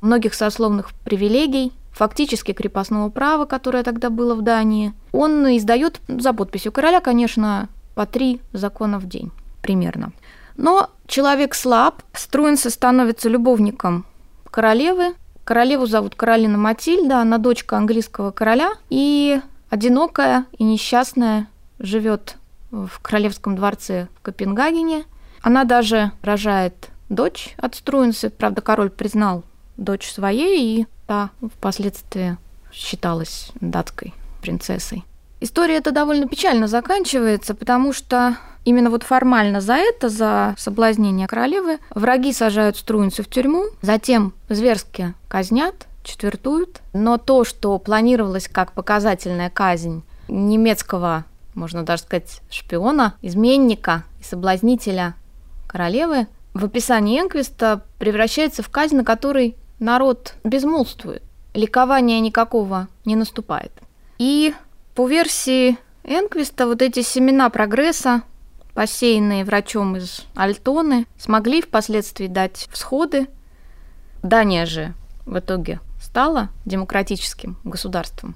многих 0.00 0.34
сословных 0.34 0.92
привилегий, 1.04 1.72
фактически 1.94 2.52
крепостного 2.52 3.08
права, 3.08 3.46
которое 3.46 3.82
тогда 3.82 4.10
было 4.10 4.34
в 4.34 4.42
Дании. 4.42 4.92
Он 5.12 5.46
издает 5.56 6.00
за 6.08 6.32
подписью 6.32 6.72
короля, 6.72 7.00
конечно, 7.00 7.68
по 7.94 8.04
три 8.04 8.40
закона 8.52 8.98
в 8.98 9.06
день 9.06 9.30
примерно. 9.62 10.12
Но 10.56 10.90
человек 11.06 11.54
слаб, 11.54 12.02
Струинсе 12.12 12.68
становится 12.70 13.28
любовником 13.28 14.04
королевы, 14.50 15.14
Королеву 15.44 15.84
зовут 15.84 16.14
Каролина 16.14 16.56
Матильда, 16.56 17.20
она 17.20 17.36
дочка 17.36 17.76
английского 17.76 18.30
короля 18.30 18.72
и 18.88 19.40
одинокая 19.68 20.46
и 20.56 20.64
несчастная 20.64 21.48
живет 21.78 22.36
в 22.70 22.98
королевском 23.02 23.54
дворце 23.54 24.08
в 24.16 24.22
Копенгагене. 24.22 25.04
Она 25.42 25.64
даже 25.64 26.12
рожает 26.22 26.88
дочь 27.10 27.54
от 27.58 27.74
Струинса. 27.74 28.30
Правда, 28.30 28.62
король 28.62 28.88
признал 28.88 29.44
дочь 29.76 30.10
своей, 30.10 30.80
и 30.80 30.86
та 31.06 31.30
впоследствии 31.40 32.36
считалась 32.72 33.50
датской 33.60 34.14
принцессой. 34.40 35.04
История 35.40 35.76
эта 35.76 35.90
довольно 35.90 36.26
печально 36.26 36.68
заканчивается, 36.68 37.54
потому 37.54 37.92
что 37.92 38.36
именно 38.64 38.90
вот 38.90 39.02
формально 39.02 39.60
за 39.60 39.74
это, 39.74 40.08
за 40.08 40.54
соблазнение 40.56 41.26
королевы, 41.26 41.78
враги 41.90 42.32
сажают 42.32 42.76
Струинцу 42.76 43.22
в 43.22 43.26
тюрьму, 43.26 43.64
затем 43.82 44.32
зверски 44.48 45.14
казнят, 45.28 45.86
четвертуют. 46.02 46.80
Но 46.92 47.18
то, 47.18 47.44
что 47.44 47.78
планировалось 47.78 48.48
как 48.48 48.72
показательная 48.72 49.50
казнь 49.50 50.02
немецкого, 50.28 51.24
можно 51.54 51.82
даже 51.82 52.02
сказать, 52.02 52.40
шпиона, 52.50 53.14
изменника 53.22 54.04
и 54.20 54.24
соблазнителя 54.24 55.14
королевы, 55.66 56.26
в 56.54 56.64
описании 56.64 57.20
Энквиста 57.20 57.82
превращается 57.98 58.62
в 58.62 58.68
казнь, 58.68 58.96
на 58.96 59.04
которой 59.04 59.56
народ 59.84 60.34
безмолвствует. 60.42 61.22
Ликования 61.52 62.18
никакого 62.20 62.88
не 63.04 63.14
наступает. 63.14 63.72
И 64.18 64.54
по 64.94 65.06
версии 65.06 65.78
Энквиста 66.02 66.66
вот 66.66 66.82
эти 66.82 67.02
семена 67.02 67.48
прогресса, 67.50 68.22
посеянные 68.74 69.44
врачом 69.44 69.96
из 69.96 70.24
Альтоны, 70.34 71.06
смогли 71.18 71.62
впоследствии 71.62 72.26
дать 72.26 72.68
всходы. 72.72 73.28
Дания 74.22 74.66
же 74.66 74.94
в 75.26 75.38
итоге 75.38 75.80
стала 76.00 76.48
демократическим 76.64 77.56
государством. 77.62 78.34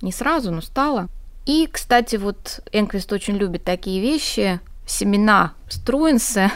Не 0.00 0.12
сразу, 0.12 0.52
но 0.52 0.60
стала. 0.60 1.08
И, 1.46 1.66
кстати, 1.70 2.16
вот 2.16 2.60
Энквист 2.72 3.12
очень 3.12 3.36
любит 3.36 3.64
такие 3.64 4.00
вещи. 4.00 4.60
Семена 4.86 5.54
Струинса, 5.68 6.52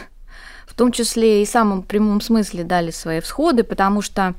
том 0.79 0.93
числе 0.93 1.43
и 1.43 1.45
в 1.45 1.49
самом 1.49 1.83
прямом 1.83 2.21
смысле 2.21 2.63
дали 2.63 2.91
свои 2.91 3.19
всходы, 3.19 3.65
потому 3.65 4.01
что 4.01 4.33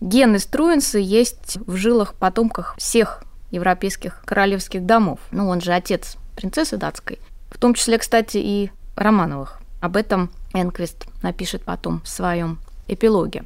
гены 0.00 0.38
Струинса 0.38 1.00
есть 1.00 1.58
в 1.66 1.74
жилах 1.74 2.14
потомках 2.14 2.76
всех 2.78 3.24
европейских 3.50 4.22
королевских 4.24 4.86
домов. 4.86 5.18
Ну, 5.32 5.48
он 5.48 5.60
же 5.60 5.72
отец 5.72 6.16
принцессы 6.36 6.76
датской. 6.76 7.18
В 7.50 7.58
том 7.58 7.74
числе, 7.74 7.98
кстати, 7.98 8.36
и 8.36 8.70
Романовых. 8.94 9.58
Об 9.80 9.96
этом 9.96 10.30
Энквист 10.52 11.06
напишет 11.24 11.64
потом 11.64 12.02
в 12.02 12.08
своем 12.08 12.60
эпилоге. 12.86 13.42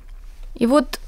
И 0.55 0.67
вот 0.67 1.01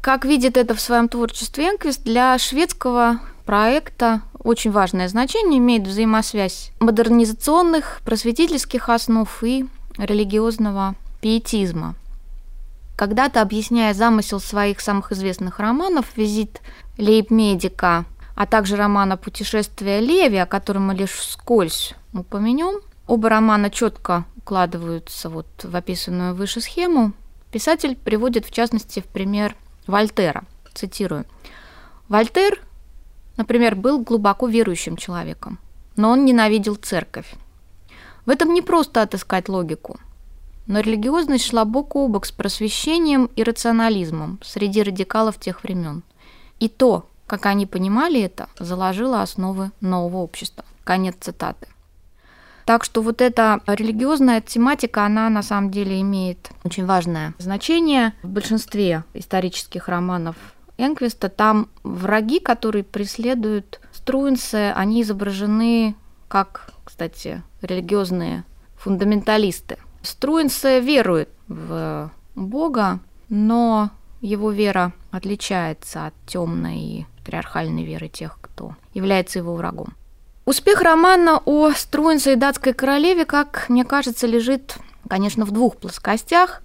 как 0.00 0.24
видит 0.24 0.56
это 0.56 0.76
в 0.76 0.80
своем 0.80 1.08
творчестве 1.08 1.70
Энквист, 1.70 2.04
для 2.04 2.38
шведского 2.38 3.18
проекта 3.44 4.20
очень 4.38 4.70
важное 4.70 5.08
значение 5.08 5.58
имеет 5.58 5.88
взаимосвязь 5.88 6.70
модернизационных, 6.78 8.00
просветительских 8.04 8.88
основ 8.88 9.42
и 9.42 9.66
религиозного 9.98 10.94
пиетизма. 11.20 11.94
Когда-то, 12.96 13.42
объясняя 13.42 13.94
замысел 13.94 14.40
своих 14.40 14.80
самых 14.80 15.12
известных 15.12 15.60
романов 15.60 16.16
«Визит 16.16 16.60
Лейб-медика», 16.96 18.06
а 18.34 18.46
также 18.46 18.76
романа 18.76 19.16
«Путешествие 19.16 20.00
Леви», 20.00 20.38
о 20.38 20.46
котором 20.46 20.86
мы 20.88 20.94
лишь 20.94 21.12
вскользь 21.12 21.94
упомянем, 22.12 22.80
оба 23.06 23.28
романа 23.28 23.70
четко 23.70 24.24
укладываются 24.36 25.28
вот 25.28 25.46
в 25.62 25.76
описанную 25.76 26.34
выше 26.34 26.60
схему, 26.60 27.12
писатель 27.52 27.96
приводит 27.96 28.46
в 28.46 28.50
частности 28.50 29.00
в 29.00 29.04
пример 29.04 29.54
Вольтера. 29.86 30.44
Цитирую. 30.74 31.24
«Вольтер, 32.08 32.62
например, 33.36 33.74
был 33.74 34.00
глубоко 34.00 34.46
верующим 34.46 34.96
человеком, 34.96 35.58
но 35.96 36.10
он 36.10 36.24
ненавидел 36.24 36.76
церковь. 36.76 37.34
В 38.28 38.30
этом 38.30 38.52
не 38.52 38.60
просто 38.60 39.00
отыскать 39.00 39.48
логику, 39.48 39.98
но 40.66 40.80
религиозность 40.80 41.46
шла 41.46 41.64
бок 41.64 41.96
о 41.96 42.08
бок 42.08 42.26
с 42.26 42.30
просвещением 42.30 43.30
и 43.36 43.42
рационализмом 43.42 44.38
среди 44.42 44.82
радикалов 44.82 45.40
тех 45.40 45.62
времен. 45.62 46.02
И 46.60 46.68
то, 46.68 47.08
как 47.26 47.46
они 47.46 47.64
понимали 47.64 48.20
это, 48.20 48.50
заложило 48.58 49.22
основы 49.22 49.70
нового 49.80 50.18
общества. 50.18 50.66
Конец 50.84 51.14
цитаты. 51.18 51.68
Так 52.66 52.84
что 52.84 53.00
вот 53.00 53.22
эта 53.22 53.62
религиозная 53.66 54.42
тематика, 54.42 55.06
она 55.06 55.30
на 55.30 55.42
самом 55.42 55.70
деле 55.70 55.98
имеет 56.02 56.50
очень 56.64 56.84
важное 56.84 57.32
значение. 57.38 58.12
В 58.22 58.28
большинстве 58.28 59.04
исторических 59.14 59.88
романов 59.88 60.36
Энквиста 60.76 61.30
там 61.30 61.70
враги, 61.82 62.40
которые 62.40 62.84
преследуют 62.84 63.80
Струинса, 63.90 64.74
они 64.74 65.00
изображены 65.00 65.96
как, 66.28 66.74
кстати, 66.88 67.42
религиозные 67.60 68.44
фундаменталисты. 68.78 69.76
Струинса 70.00 70.78
верует 70.78 71.28
в 71.46 72.10
Бога, 72.34 73.00
но 73.28 73.90
его 74.22 74.50
вера 74.50 74.94
отличается 75.10 76.06
от 76.06 76.14
темной 76.26 76.78
и 76.78 77.06
патриархальной 77.18 77.84
веры 77.84 78.08
тех, 78.08 78.38
кто 78.40 78.74
является 78.94 79.38
его 79.38 79.54
врагом. 79.54 79.92
Успех 80.46 80.80
романа 80.80 81.42
о 81.44 81.72
Струинсе 81.72 82.32
и 82.32 82.36
датской 82.36 82.72
королеве, 82.72 83.26
как 83.26 83.66
мне 83.68 83.84
кажется, 83.84 84.26
лежит, 84.26 84.78
конечно, 85.10 85.44
в 85.44 85.50
двух 85.50 85.76
плоскостях. 85.76 86.62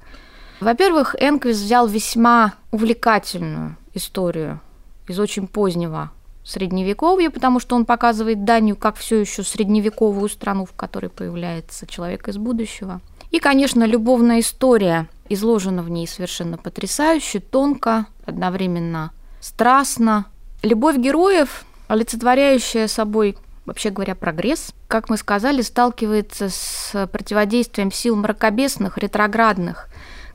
Во-первых, 0.62 1.18
Энквиз 1.20 1.58
взял 1.58 1.86
весьма 1.86 2.54
увлекательную 2.72 3.76
историю 3.94 4.62
из 5.06 5.20
очень 5.20 5.48
позднего 5.48 6.12
средневековья, 6.44 7.30
потому 7.30 7.60
что 7.60 7.76
он 7.76 7.86
показывает 7.86 8.44
Данию 8.44 8.76
как 8.76 8.98
все 8.98 9.20
еще 9.20 9.44
средневековую 9.44 10.30
страну, 10.30 10.66
в 10.66 10.74
которой 10.74 11.10
появляется 11.10 11.88
человек 11.88 12.28
из 12.28 12.38
будущего. 12.38 13.02
И, 13.32 13.40
конечно, 13.40 13.84
любовная 13.84 14.42
история 14.42 15.08
изложена 15.30 15.82
в 15.82 15.90
ней 15.90 16.08
совершенно 16.08 16.58
потрясающе, 16.58 17.40
тонко, 17.40 18.06
одновременно 18.26 19.12
страстно. 19.40 20.26
Любовь 20.62 20.98
героев, 20.98 21.66
олицетворяющая 21.88 22.88
собой 22.88 23.38
вообще 23.66 23.90
говоря, 23.90 24.16
прогресс, 24.16 24.74
как 24.88 25.10
мы 25.10 25.18
сказали, 25.18 25.62
сталкивается 25.62 26.50
с 26.50 27.08
противодействием 27.12 27.92
сил 27.92 28.16
мракобесных, 28.16 28.98
ретроградных, 28.98 29.88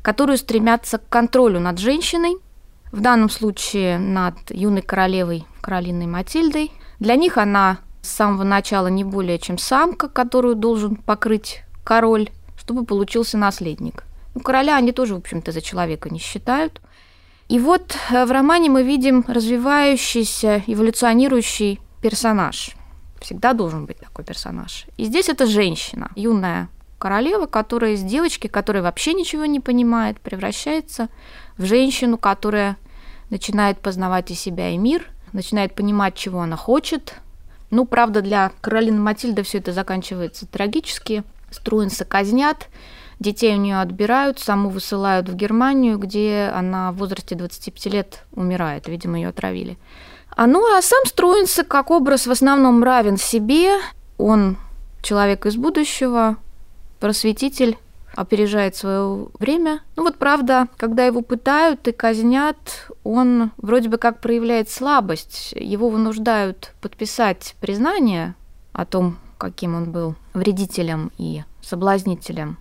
которые 0.03 0.37
стремятся 0.39 0.99
к 0.99 1.09
контролю 1.09 1.61
над 1.61 1.79
женщиной, 1.79 2.37
в 2.93 3.01
данном 3.01 3.31
случае 3.31 3.99
над 3.99 4.35
юной 4.51 4.83
королевой 4.83 5.47
Каролиной 5.61 6.07
Матильдой. 6.07 6.73
Для 6.99 7.17
них 7.17 7.37
она 7.39 7.79
с 8.03 8.09
самого 8.09 8.45
начала 8.45 8.87
не 8.87 9.05
более 9.05 9.39
чем 9.39 9.59
самка, 9.59 10.09
которую 10.09 10.55
должен 10.55 10.97
покрыть 10.97 11.63
король, 11.85 12.31
чтобы 12.59 12.85
получился 12.85 13.37
наследник. 13.37 14.05
У 14.35 14.41
короля 14.41 14.77
они 14.77 14.93
тоже, 14.93 15.15
в 15.15 15.19
общем-то, 15.19 15.53
за 15.53 15.61
человека 15.61 16.11
не 16.11 16.19
считают. 16.19 16.81
И 17.49 17.59
вот 17.59 17.97
э, 18.11 18.25
в 18.25 18.31
романе 18.31 18.71
мы 18.71 18.83
видим 18.83 19.25
развивающийся, 19.27 20.63
эволюционирующий 20.67 21.81
персонаж. 22.03 22.73
Всегда 23.21 23.53
должен 23.53 23.87
быть 23.87 23.99
такой 23.99 24.25
персонаж. 24.25 24.87
И 24.97 25.05
здесь 25.05 25.29
это 25.29 25.47
женщина, 25.47 26.11
юная 26.15 26.69
королева, 26.99 27.47
которая 27.47 27.93
из 27.93 28.03
девочки, 28.03 28.49
которая 28.49 28.83
вообще 28.83 29.15
ничего 29.15 29.47
не 29.47 29.61
понимает, 29.61 30.21
превращается 30.21 31.09
в 31.59 31.65
женщину, 31.65 32.17
которая 32.17 32.77
начинает 33.31 33.79
познавать 33.81 34.31
и 34.31 34.35
себя, 34.35 34.71
и 34.71 34.79
мир, 34.79 35.07
начинает 35.33 35.75
понимать, 35.75 36.15
чего 36.15 36.41
она 36.41 36.57
хочет. 36.57 37.15
Ну, 37.71 37.85
правда, 37.85 38.23
для 38.23 38.53
Каролины 38.61 38.99
Матильды 38.99 39.43
все 39.43 39.59
это 39.59 39.73
заканчивается 39.73 40.47
трагически. 40.47 41.25
Струинса 41.51 42.05
казнят, 42.05 42.69
детей 43.21 43.55
у 43.55 43.59
нее 43.59 43.81
отбирают, 43.81 44.39
саму 44.39 44.71
высылают 44.71 45.29
в 45.29 45.35
Германию, 45.35 45.99
где 45.99 46.51
она 46.55 46.93
в 46.93 46.97
возрасте 46.97 47.35
25 47.35 47.87
лет 47.93 48.25
умирает. 48.33 48.89
Видимо, 48.89 49.19
ее 49.19 49.29
отравили. 49.29 49.77
А 50.31 50.47
ну, 50.47 50.65
а 50.77 50.81
сам 50.83 51.05
Струинса 51.05 51.65
как 51.65 51.91
образ 51.91 52.27
в 52.27 52.31
основном 52.31 52.83
равен 52.83 53.17
себе. 53.17 53.79
Он 54.19 54.57
человек 55.03 55.47
из 55.47 55.57
будущего, 55.57 56.37
просветитель, 57.01 57.77
опережает 58.15 58.77
свое 58.77 59.29
время. 59.39 59.81
Ну 59.97 60.03
вот 60.05 60.17
правда, 60.17 60.69
когда 60.77 61.05
его 61.05 61.23
пытают 61.23 61.87
и 61.89 61.93
казнят, 61.93 62.91
он 63.05 63.53
вроде 63.57 63.89
бы 63.89 63.99
как 63.99 64.21
проявляет 64.21 64.71
слабость. 64.71 65.53
Его 65.53 65.89
вынуждают 65.89 66.73
подписать 66.81 67.55
признание 67.61 68.35
о 68.73 68.85
том, 68.85 69.19
каким 69.39 69.75
он 69.75 69.91
был 69.91 70.15
вредителем 70.35 71.13
и 71.19 71.43
соблазнителем. 71.63 72.59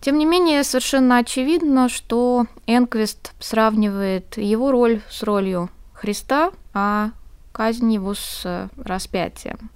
Тем 0.00 0.18
не 0.18 0.26
менее, 0.26 0.62
совершенно 0.62 1.18
очевидно, 1.18 1.88
что 1.88 2.46
Энквист 2.66 3.32
сравнивает 3.40 4.36
его 4.36 4.70
роль 4.70 5.00
с 5.10 5.22
ролью 5.22 5.70
Христа, 5.92 6.52
а 6.72 7.10
казнь 7.52 7.92
его 7.92 8.14
с 8.14 8.42
э, 8.44 8.68
распятием. 8.76 9.70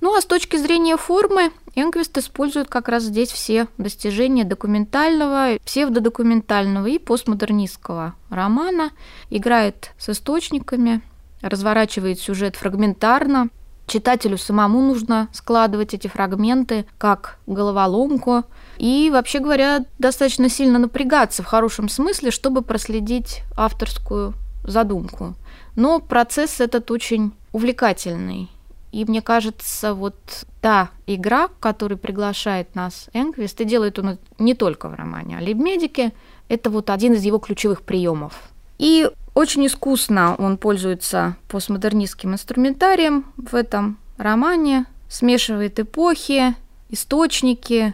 Ну 0.00 0.14
а 0.16 0.20
с 0.20 0.24
точки 0.24 0.56
зрения 0.56 0.96
формы, 0.96 1.50
Энквист 1.78 2.16
использует 2.16 2.68
как 2.68 2.88
раз 2.88 3.02
здесь 3.02 3.30
все 3.30 3.68
достижения 3.76 4.44
документального, 4.44 5.58
псевдодокументального 5.62 6.86
и 6.86 6.98
постмодернистского 6.98 8.14
романа, 8.30 8.92
играет 9.28 9.90
с 9.98 10.08
источниками, 10.08 11.02
разворачивает 11.42 12.18
сюжет 12.18 12.56
фрагментарно. 12.56 13.50
Читателю 13.86 14.38
самому 14.38 14.80
нужно 14.80 15.28
складывать 15.34 15.92
эти 15.92 16.08
фрагменты 16.08 16.86
как 16.96 17.38
головоломку, 17.46 18.44
и, 18.78 19.10
вообще 19.12 19.38
говоря, 19.38 19.84
достаточно 19.98 20.48
сильно 20.48 20.78
напрягаться 20.78 21.42
в 21.42 21.46
хорошем 21.46 21.90
смысле, 21.90 22.30
чтобы 22.30 22.62
проследить 22.62 23.42
авторскую 23.54 24.32
задумку. 24.64 25.34
Но 25.76 26.00
процесс 26.00 26.58
этот 26.58 26.90
очень 26.90 27.32
увлекательный. 27.52 28.50
И 28.96 29.04
мне 29.04 29.20
кажется, 29.20 29.92
вот 29.92 30.46
та 30.62 30.88
игра, 31.06 31.48
которой 31.60 31.98
приглашает 31.98 32.74
нас 32.74 33.10
Энквист, 33.12 33.60
и 33.60 33.66
делает 33.66 33.98
он 33.98 34.16
не 34.38 34.54
только 34.54 34.88
в 34.88 34.94
романе, 34.94 35.36
а 35.38 35.44
в 35.44 35.56
медике, 35.56 36.14
это 36.48 36.70
вот 36.70 36.88
один 36.88 37.12
из 37.12 37.22
его 37.22 37.38
ключевых 37.38 37.82
приемов. 37.82 38.32
И 38.78 39.10
Очень 39.34 39.66
искусно 39.66 40.34
он 40.38 40.56
пользуется 40.56 41.36
постмодернистским 41.48 42.32
инструментарием 42.32 43.26
в 43.36 43.54
этом 43.54 43.98
романе, 44.16 44.86
смешивает 45.10 45.78
эпохи, 45.78 46.54
источники, 46.88 47.92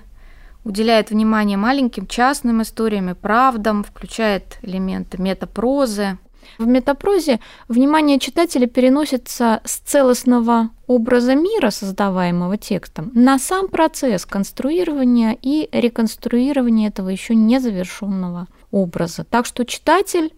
уделяет 0.63 1.11
внимание 1.11 1.57
маленьким 1.57 2.07
частным 2.07 2.63
историям 2.63 3.11
и 3.11 3.15
правдам, 3.15 3.83
включает 3.83 4.59
элементы 4.63 5.21
метапрозы. 5.21 6.17
В 6.59 6.67
метапрозе 6.67 7.41
внимание 7.69 8.19
читателя 8.19 8.67
переносится 8.67 9.61
с 9.65 9.79
целостного 9.79 10.71
образа 10.87 11.35
мира, 11.35 11.71
создаваемого 11.71 12.57
текстом, 12.57 13.11
на 13.15 13.39
сам 13.39 13.69
процесс 13.69 14.27
конструирования 14.27 15.37
и 15.41 15.69
реконструирования 15.73 16.89
этого 16.89 17.09
еще 17.09 17.35
незавершенного 17.35 18.49
образа. 18.71 19.25
Так 19.25 19.47
что 19.47 19.65
читатель 19.65 20.33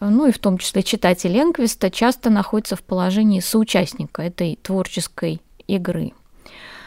ну 0.00 0.26
и 0.26 0.32
в 0.32 0.38
том 0.38 0.58
числе 0.58 0.82
читатель 0.82 1.36
Энквиста, 1.38 1.90
часто 1.90 2.30
находится 2.30 2.76
в 2.76 2.82
положении 2.82 3.40
соучастника 3.40 4.22
этой 4.22 4.58
творческой 4.60 5.40
игры. 5.68 6.12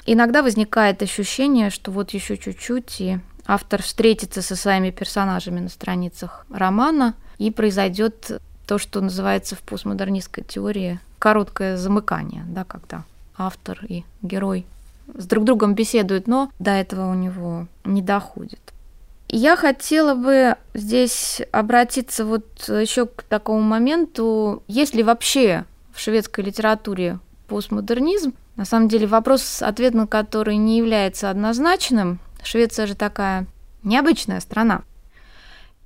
Иногда 0.05 0.43
возникает 0.43 1.01
ощущение, 1.01 1.69
что 1.69 1.91
вот 1.91 2.11
еще 2.11 2.37
чуть-чуть, 2.37 3.01
и 3.01 3.19
автор 3.45 3.81
встретится 3.81 4.41
со 4.41 4.55
своими 4.55 4.91
персонажами 4.91 5.59
на 5.59 5.69
страницах 5.69 6.45
романа, 6.49 7.15
и 7.37 7.51
произойдет 7.51 8.41
то, 8.65 8.77
что 8.77 9.01
называется 9.01 9.55
в 9.55 9.59
постмодернистской 9.59 10.43
теории 10.43 10.99
короткое 11.19 11.77
замыкание, 11.77 12.43
да, 12.47 12.63
когда 12.63 13.03
автор 13.37 13.79
и 13.87 14.03
герой 14.21 14.65
с 15.13 15.25
друг 15.25 15.43
другом 15.43 15.75
беседуют, 15.75 16.27
но 16.27 16.49
до 16.59 16.71
этого 16.71 17.11
у 17.11 17.13
него 17.13 17.67
не 17.83 18.01
доходит. 18.01 18.59
Я 19.27 19.55
хотела 19.55 20.15
бы 20.15 20.55
здесь 20.73 21.41
обратиться 21.51 22.25
вот 22.25 22.45
еще 22.67 23.05
к 23.07 23.23
такому 23.23 23.61
моменту, 23.61 24.63
есть 24.67 24.95
ли 24.95 25.03
вообще 25.03 25.65
в 25.93 25.99
шведской 25.99 26.43
литературе 26.43 27.19
постмодернизм, 27.47 28.33
на 28.55 28.65
самом 28.65 28.87
деле 28.87 29.07
вопрос, 29.07 29.61
ответ 29.61 29.93
на 29.93 30.07
который 30.07 30.55
не 30.57 30.77
является 30.77 31.29
однозначным. 31.29 32.19
Швеция 32.45 32.87
же 32.87 32.95
такая 32.95 33.47
необычная 33.83 34.39
страна. 34.39 34.83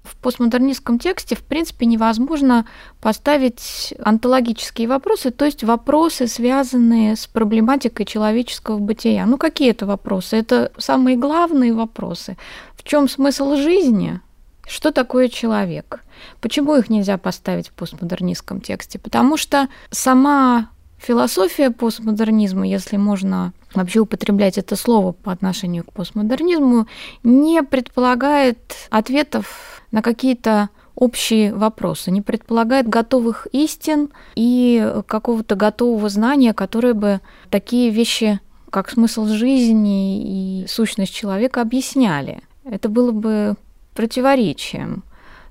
В 0.03 0.15
постмодернистском 0.15 0.97
тексте, 0.97 1.35
в 1.35 1.43
принципе, 1.43 1.85
невозможно 1.85 2.65
поставить 3.01 3.93
онтологические 4.03 4.87
вопросы, 4.87 5.29
то 5.31 5.45
есть 5.45 5.63
вопросы, 5.63 6.27
связанные 6.27 7.15
с 7.15 7.27
проблематикой 7.27 8.05
человеческого 8.05 8.79
бытия. 8.79 9.25
Ну, 9.25 9.37
какие 9.37 9.71
это 9.71 9.85
вопросы? 9.85 10.37
Это 10.37 10.71
самые 10.77 11.17
главные 11.17 11.73
вопросы. 11.73 12.37
В 12.73 12.83
чем 12.83 13.07
смысл 13.07 13.55
жизни? 13.55 14.19
Что 14.67 14.91
такое 14.91 15.29
человек? 15.29 16.03
Почему 16.41 16.75
их 16.75 16.89
нельзя 16.89 17.17
поставить 17.17 17.69
в 17.69 17.73
постмодернистском 17.73 18.61
тексте? 18.61 18.99
Потому 18.99 19.37
что 19.37 19.67
сама 19.91 20.69
Философия 20.99 21.71
постмодернизма, 21.71 22.67
если 22.67 22.97
можно 22.97 23.53
вообще 23.73 23.99
употреблять 23.99 24.57
это 24.57 24.75
слово 24.75 25.11
по 25.11 25.31
отношению 25.31 25.83
к 25.83 25.93
постмодернизму, 25.93 26.87
не 27.23 27.61
предполагает 27.63 28.75
ответов 28.89 29.81
на 29.91 30.01
какие-то 30.01 30.69
общие 30.95 31.53
вопросы, 31.53 32.11
не 32.11 32.21
предполагает 32.21 32.87
готовых 32.87 33.47
истин 33.51 34.09
и 34.35 34.93
какого-то 35.07 35.55
готового 35.55 36.09
знания, 36.09 36.53
которое 36.53 36.93
бы 36.93 37.21
такие 37.49 37.89
вещи, 37.89 38.39
как 38.69 38.89
смысл 38.89 39.25
жизни 39.25 40.63
и 40.63 40.67
сущность 40.67 41.13
человека 41.13 41.61
объясняли. 41.61 42.41
Это 42.65 42.89
было 42.89 43.11
бы 43.11 43.55
противоречием. 43.93 45.03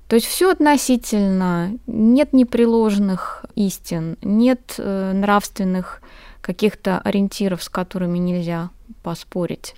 То 0.07 0.15
есть 0.15 0.27
все 0.27 0.51
относительно, 0.51 1.77
нет 1.85 2.33
непреложных 2.33 3.45
истин, 3.55 4.17
нет 4.23 4.75
э, 4.77 5.11
нравственных 5.13 6.01
каких-то 6.49 6.97
ориентиров, 6.97 7.61
с 7.61 7.69
которыми 7.69 8.17
нельзя 8.17 8.71
поспорить. 9.03 9.75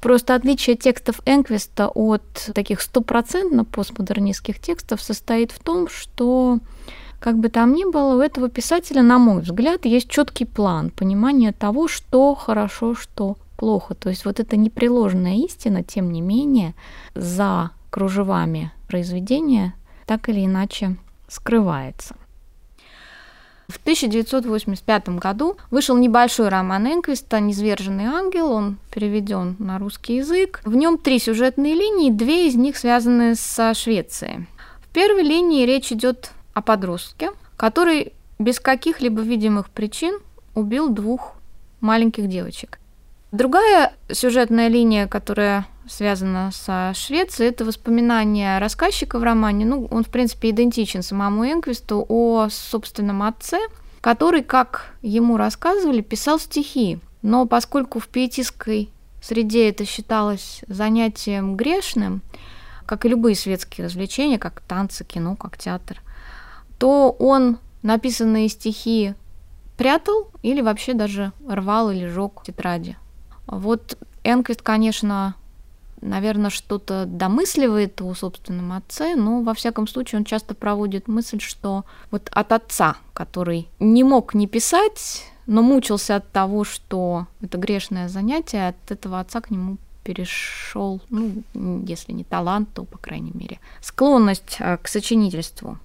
Просто 0.00 0.34
отличие 0.34 0.74
текстов 0.74 1.20
Энквиста 1.26 1.88
от 1.88 2.22
таких 2.54 2.80
стопроцентно 2.80 3.66
постмодернистских 3.66 4.58
текстов 4.58 5.02
состоит 5.02 5.52
в 5.52 5.58
том, 5.58 5.88
что 5.90 6.60
как 7.20 7.36
бы 7.36 7.50
там 7.50 7.74
ни 7.74 7.84
было, 7.84 8.16
у 8.16 8.20
этого 8.20 8.48
писателя, 8.48 9.02
на 9.02 9.18
мой 9.18 9.42
взгляд, 9.42 9.84
есть 9.84 10.08
четкий 10.08 10.46
план 10.46 10.88
понимания 10.88 11.52
того, 11.52 11.88
что 11.88 12.34
хорошо, 12.34 12.94
что 12.94 13.36
плохо. 13.58 13.94
То 13.94 14.08
есть 14.08 14.24
вот 14.24 14.40
эта 14.40 14.56
непреложная 14.56 15.36
истина, 15.44 15.82
тем 15.82 16.10
не 16.10 16.22
менее, 16.22 16.74
за 17.14 17.70
кружевами 17.90 18.72
произведения 18.88 19.74
так 20.06 20.30
или 20.30 20.46
иначе 20.46 20.96
скрывается. 21.28 22.16
В 23.68 23.78
1985 23.78 25.08
году 25.10 25.56
вышел 25.70 25.96
небольшой 25.96 26.48
роман 26.48 26.86
Энквиста 26.86 27.40
«Низверженный 27.40 28.04
ангел». 28.04 28.52
Он 28.52 28.78
переведен 28.92 29.56
на 29.58 29.78
русский 29.78 30.16
язык. 30.16 30.60
В 30.64 30.74
нем 30.76 30.98
три 30.98 31.18
сюжетные 31.18 31.74
линии, 31.74 32.10
две 32.10 32.46
из 32.46 32.54
них 32.54 32.76
связаны 32.76 33.34
со 33.34 33.74
Швецией. 33.74 34.46
В 34.82 34.88
первой 34.92 35.22
линии 35.22 35.66
речь 35.66 35.90
идет 35.90 36.30
о 36.54 36.62
подростке, 36.62 37.30
который 37.56 38.12
без 38.38 38.60
каких-либо 38.60 39.20
видимых 39.20 39.68
причин 39.70 40.18
убил 40.54 40.88
двух 40.88 41.34
маленьких 41.80 42.28
девочек. 42.28 42.78
Другая 43.32 43.92
сюжетная 44.10 44.68
линия, 44.68 45.08
которая 45.08 45.66
связана 45.88 46.50
со 46.52 46.92
Швецией, 46.94 47.50
это 47.50 47.64
воспоминания 47.64 48.58
рассказчика 48.58 49.18
в 49.18 49.22
романе. 49.22 49.64
Ну, 49.64 49.86
он, 49.90 50.04
в 50.04 50.08
принципе, 50.08 50.50
идентичен 50.50 51.02
самому 51.02 51.44
Энквисту 51.44 52.04
о 52.08 52.48
собственном 52.50 53.22
отце, 53.22 53.58
который, 54.00 54.42
как 54.42 54.94
ему 55.02 55.36
рассказывали, 55.36 56.00
писал 56.00 56.38
стихи. 56.38 56.98
Но 57.22 57.46
поскольку 57.46 57.98
в 57.98 58.08
пиетистской 58.08 58.90
среде 59.20 59.68
это 59.68 59.84
считалось 59.84 60.62
занятием 60.68 61.56
грешным, 61.56 62.22
как 62.84 63.04
и 63.04 63.08
любые 63.08 63.34
светские 63.34 63.86
развлечения, 63.86 64.38
как 64.38 64.60
танцы, 64.60 65.04
кино, 65.04 65.34
как 65.36 65.58
театр, 65.58 66.00
то 66.78 67.10
он 67.18 67.58
написанные 67.82 68.48
стихи 68.48 69.14
прятал 69.76 70.30
или 70.42 70.60
вообще 70.60 70.94
даже 70.94 71.32
рвал 71.48 71.90
или 71.90 72.06
жег 72.06 72.42
тетради. 72.44 72.96
Вот 73.46 73.98
Энквист, 74.24 74.62
конечно, 74.62 75.34
наверное, 76.00 76.50
что-то 76.50 77.04
домысливает 77.06 78.00
о 78.02 78.14
собственном 78.14 78.72
отце, 78.72 79.14
но 79.16 79.42
во 79.42 79.54
всяком 79.54 79.86
случае 79.86 80.20
он 80.20 80.24
часто 80.24 80.54
проводит 80.54 81.08
мысль, 81.08 81.40
что 81.40 81.84
вот 82.10 82.28
от 82.30 82.52
отца, 82.52 82.96
который 83.12 83.68
не 83.78 84.04
мог 84.04 84.34
не 84.34 84.46
писать, 84.46 85.24
но 85.46 85.62
мучился 85.62 86.16
от 86.16 86.30
того, 86.30 86.64
что 86.64 87.26
это 87.40 87.58
грешное 87.58 88.08
занятие, 88.08 88.68
от 88.68 88.90
этого 88.90 89.20
отца 89.20 89.40
к 89.40 89.50
нему 89.50 89.78
перешел, 90.02 91.00
ну, 91.10 91.42
если 91.86 92.12
не 92.12 92.22
талант, 92.22 92.68
то, 92.74 92.84
по 92.84 92.98
крайней 92.98 93.32
мере, 93.34 93.58
склонность 93.80 94.56
э, 94.60 94.76
к 94.76 94.86
сочинительству. 94.86 95.78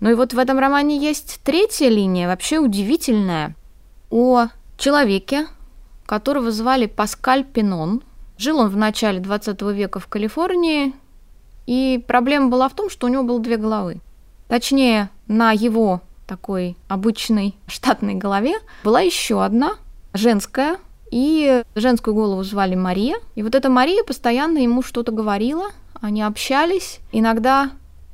Ну 0.00 0.10
и 0.10 0.14
вот 0.14 0.32
в 0.32 0.38
этом 0.38 0.58
романе 0.58 0.98
есть 0.98 1.40
третья 1.44 1.88
линия, 1.88 2.26
вообще 2.26 2.58
удивительная, 2.58 3.54
о 4.10 4.48
человеке, 4.76 5.46
которого 6.06 6.50
звали 6.50 6.86
Паскаль 6.86 7.44
Пинон. 7.44 8.02
Жил 8.38 8.60
он 8.60 8.68
в 8.68 8.76
начале 8.76 9.18
20 9.18 9.60
века 9.62 9.98
в 9.98 10.06
Калифорнии, 10.06 10.94
и 11.66 12.02
проблема 12.06 12.48
была 12.48 12.68
в 12.68 12.74
том, 12.74 12.88
что 12.88 13.08
у 13.08 13.10
него 13.10 13.24
было 13.24 13.40
две 13.40 13.56
головы. 13.56 14.00
Точнее, 14.46 15.10
на 15.26 15.50
его 15.50 16.00
такой 16.26 16.76
обычной 16.86 17.56
штатной 17.66 18.14
голове 18.14 18.54
была 18.84 19.00
еще 19.00 19.44
одна, 19.44 19.72
женская, 20.14 20.78
и 21.10 21.62
женскую 21.74 22.14
голову 22.14 22.44
звали 22.44 22.76
Мария. 22.76 23.16
И 23.34 23.42
вот 23.42 23.54
эта 23.54 23.70
Мария 23.70 24.04
постоянно 24.04 24.58
ему 24.58 24.82
что-то 24.82 25.10
говорила, 25.10 25.66
они 26.00 26.22
общались. 26.22 27.00
Иногда 27.10 27.72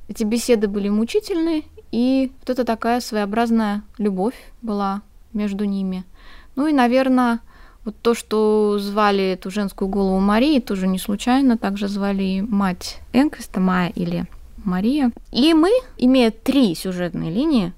эти 0.08 0.24
беседы 0.24 0.68
были 0.68 0.88
мучительные, 0.88 1.64
и 1.92 2.32
вот 2.40 2.50
это 2.50 2.64
такая 2.64 3.00
своеобразная 3.00 3.82
любовь 3.98 4.36
была 4.62 5.02
между 5.34 5.64
ними. 5.64 6.04
Ну 6.56 6.66
и, 6.66 6.72
наверное, 6.72 7.40
вот 7.84 7.94
то, 8.00 8.14
что 8.14 8.78
звали 8.78 9.32
эту 9.32 9.50
женскую 9.50 9.88
голову 9.88 10.18
Марии, 10.18 10.60
тоже 10.60 10.86
не 10.86 10.98
случайно, 10.98 11.58
также 11.58 11.88
звали 11.88 12.40
мать 12.40 13.00
Энквиста, 13.12 13.60
Майя 13.60 13.90
или 13.94 14.26
Мария. 14.64 15.10
И 15.30 15.52
мы, 15.54 15.70
имея 15.98 16.30
три 16.30 16.74
сюжетные 16.74 17.30
линии, 17.30 17.72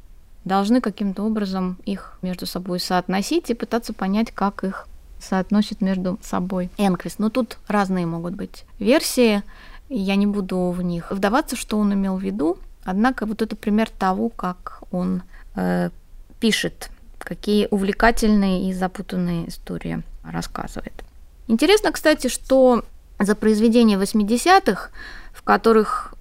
должны 0.45 0.81
каким-то 0.81 1.25
образом 1.25 1.77
их 1.85 2.19
между 2.23 2.47
собой 2.47 2.79
соотносить 2.79 3.51
и 3.51 3.55
пытаться 3.55 3.93
понять, 3.93 4.31
как 4.31 4.63
их 4.63 4.87
соотносит 5.19 5.81
между 5.81 6.19
собой 6.23 6.71
Энквист. 6.79 7.19
Но 7.19 7.31
тут 7.31 7.59
разные 7.67 8.07
могут 8.07 8.35
быть 8.35 8.65
версии, 8.79 9.43
я 9.89 10.17
не 10.17 10.27
буду 10.27 10.71
в 10.71 10.83
них 10.83 11.11
вдаваться, 11.11 11.57
что 11.57 11.79
он 11.79 11.93
имел 11.95 12.17
в 12.17 12.23
виду. 12.23 12.59
Однако 12.85 13.27
вот 13.27 13.43
это 13.43 13.57
пример 13.57 13.89
того, 13.91 14.29
как 14.29 14.83
он 14.91 15.23
э, 15.57 15.91
пишет 16.39 16.91
какие 17.27 17.67
увлекательные 17.71 18.71
и 18.71 18.73
запутанные 18.73 19.49
истории 19.49 20.03
рассказывает. 20.23 20.95
Интересно, 21.49 21.91
кстати, 21.91 22.29
что 22.29 22.85
за 23.19 23.35
произведения 23.35 23.99
80-х, 23.99 24.91
в 25.33 25.43
которых 25.43 26.15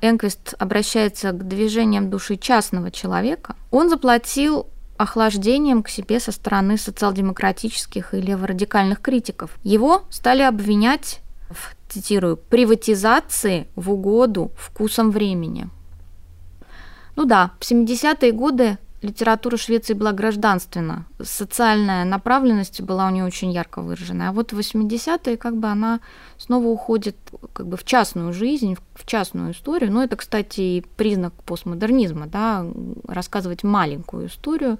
Энквист 0.00 0.54
обращается 0.58 1.30
к 1.30 1.46
движениям 1.46 2.10
души 2.10 2.36
частного 2.36 2.90
человека, 2.90 3.54
он 3.70 3.88
заплатил 3.88 4.66
охлаждением 4.96 5.84
к 5.84 5.88
себе 5.88 6.18
со 6.18 6.32
стороны 6.32 6.76
социал-демократических 6.76 8.14
и 8.14 8.20
леворадикальных 8.20 9.00
критиков. 9.00 9.50
Его 9.62 10.04
стали 10.10 10.42
обвинять 10.42 11.20
в, 11.50 11.74
цитирую, 11.88 12.36
приватизации 12.36 13.68
в 13.76 13.92
угоду 13.92 14.50
вкусом 14.56 15.12
времени. 15.12 15.68
Ну 17.14 17.24
да, 17.24 17.52
в 17.60 17.62
70-е 17.62 18.32
годы 18.32 18.78
литература 19.02 19.56
Швеции 19.56 19.94
была 19.94 20.12
гражданственна, 20.12 21.06
социальная 21.22 22.04
направленность 22.04 22.80
была 22.80 23.06
у 23.06 23.10
нее 23.10 23.24
очень 23.24 23.52
ярко 23.52 23.80
выражена. 23.80 24.30
А 24.30 24.32
вот 24.32 24.52
в 24.52 24.58
80-е 24.58 25.36
как 25.36 25.56
бы 25.56 25.68
она 25.68 26.00
снова 26.36 26.66
уходит 26.66 27.16
как 27.52 27.66
бы 27.66 27.76
в 27.76 27.84
частную 27.84 28.32
жизнь, 28.32 28.76
в 28.94 29.06
частную 29.06 29.52
историю. 29.52 29.92
Но 29.92 30.02
это, 30.02 30.16
кстати, 30.16 30.60
и 30.60 30.84
признак 30.96 31.32
постмодернизма, 31.44 32.26
да, 32.26 32.66
рассказывать 33.06 33.62
маленькую 33.62 34.28
историю, 34.28 34.78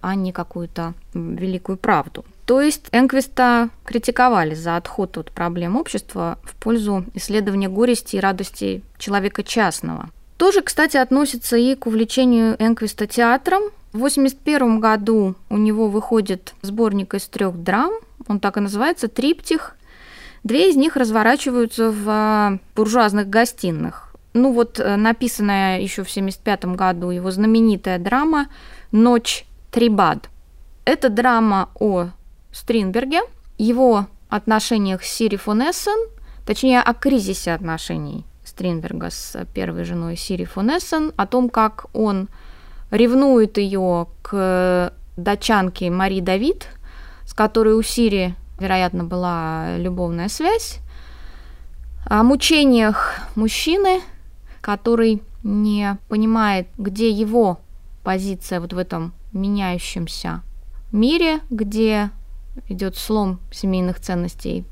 а 0.00 0.14
не 0.14 0.32
какую-то 0.32 0.94
великую 1.14 1.78
правду. 1.78 2.24
То 2.46 2.60
есть 2.60 2.88
Энквиста 2.90 3.70
критиковали 3.84 4.54
за 4.54 4.76
отход 4.76 5.16
от 5.18 5.30
проблем 5.30 5.76
общества 5.76 6.38
в 6.42 6.56
пользу 6.56 7.04
исследования 7.14 7.68
горести 7.68 8.16
и 8.16 8.20
радости 8.20 8.82
человека 8.98 9.44
частного– 9.44 10.10
тоже, 10.40 10.62
кстати, 10.62 10.96
относится 10.96 11.58
и 11.58 11.74
к 11.74 11.86
увлечению 11.86 12.56
Энквиста 12.58 13.06
театром. 13.06 13.60
В 13.92 13.98
1981 13.98 14.80
году 14.80 15.34
у 15.50 15.58
него 15.58 15.88
выходит 15.88 16.54
сборник 16.62 17.12
из 17.12 17.28
трех 17.28 17.62
драм, 17.62 17.92
он 18.26 18.40
так 18.40 18.56
и 18.56 18.60
называется 18.60 19.08
«Триптих». 19.08 19.76
Две 20.42 20.70
из 20.70 20.76
них 20.76 20.96
разворачиваются 20.96 21.90
в 21.90 22.04
а, 22.08 22.58
буржуазных 22.74 23.28
гостиных. 23.28 24.14
Ну 24.32 24.52
вот 24.54 24.80
э, 24.80 24.96
написанная 24.96 25.78
еще 25.78 26.04
в 26.04 26.08
1975 26.08 26.64
году 26.74 27.10
его 27.10 27.30
знаменитая 27.30 27.98
драма 27.98 28.46
«Ночь 28.92 29.44
Трибад». 29.70 30.30
Это 30.86 31.10
драма 31.10 31.68
о 31.78 32.08
Стринберге, 32.50 33.20
его 33.58 34.06
отношениях 34.30 35.04
с 35.04 35.10
Сири 35.10 35.36
фон 35.36 35.60
Эссен, 35.60 36.08
точнее, 36.46 36.80
о 36.80 36.94
кризисе 36.94 37.52
отношений 37.52 38.24
Стринберга 38.60 39.08
с 39.08 39.42
первой 39.54 39.84
женой 39.84 40.16
Сири 40.16 40.44
фон 40.44 40.68
Эссен, 40.68 41.14
о 41.16 41.26
том, 41.26 41.48
как 41.48 41.86
он 41.94 42.28
ревнует 42.90 43.56
ее 43.56 44.06
к 44.20 44.92
дачанке 45.16 45.88
Мари 45.88 46.20
Давид, 46.20 46.66
с 47.24 47.32
которой 47.32 47.72
у 47.72 47.80
Сири, 47.80 48.34
вероятно, 48.58 49.04
была 49.04 49.78
любовная 49.78 50.28
связь, 50.28 50.80
о 52.04 52.22
мучениях 52.22 53.20
мужчины, 53.34 54.02
который 54.60 55.22
не 55.42 55.96
понимает, 56.10 56.68
где 56.76 57.08
его 57.08 57.60
позиция 58.04 58.60
вот 58.60 58.74
в 58.74 58.78
этом 58.78 59.14
меняющемся 59.32 60.42
мире, 60.92 61.40
где 61.48 62.10
идет 62.68 62.98
слом 62.98 63.40
семейных 63.50 64.00
ценностей 64.00 64.66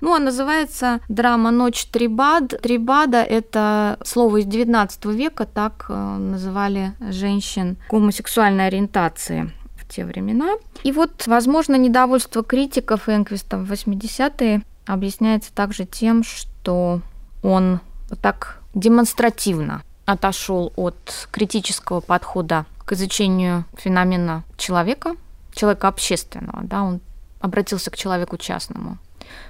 ну, 0.00 0.14
а 0.14 0.18
называется 0.18 1.00
драма 1.08 1.50
«Ночь 1.50 1.86
Трибад». 1.86 2.60
Трибада– 2.62 3.22
это 3.22 3.98
слово 4.04 4.38
из 4.38 4.46
XIX 4.46 4.90
века, 5.14 5.46
так 5.46 5.86
э, 5.88 6.16
называли 6.16 6.92
женщин 7.10 7.76
гомосексуальной 7.90 8.66
ориентации 8.66 9.52
в 9.76 9.88
те 9.88 10.04
времена. 10.04 10.54
И 10.82 10.92
вот, 10.92 11.26
возможно, 11.26 11.76
недовольство 11.76 12.42
критиков 12.42 13.08
Энквиста 13.08 13.58
в 13.58 13.70
80-е 13.70 14.62
объясняется 14.86 15.52
также 15.54 15.84
тем, 15.84 16.22
что 16.24 17.00
он 17.42 17.80
так 18.22 18.60
демонстративно 18.74 19.82
отошел 20.04 20.72
от 20.76 21.28
критического 21.30 22.00
подхода 22.00 22.66
к 22.84 22.92
изучению 22.92 23.64
феномена 23.76 24.44
человека, 24.56 25.16
человека 25.52 25.88
общественного, 25.88 26.62
да, 26.62 26.82
он 26.84 27.00
обратился 27.40 27.90
к 27.90 27.96
человеку 27.96 28.36
частному. 28.36 28.98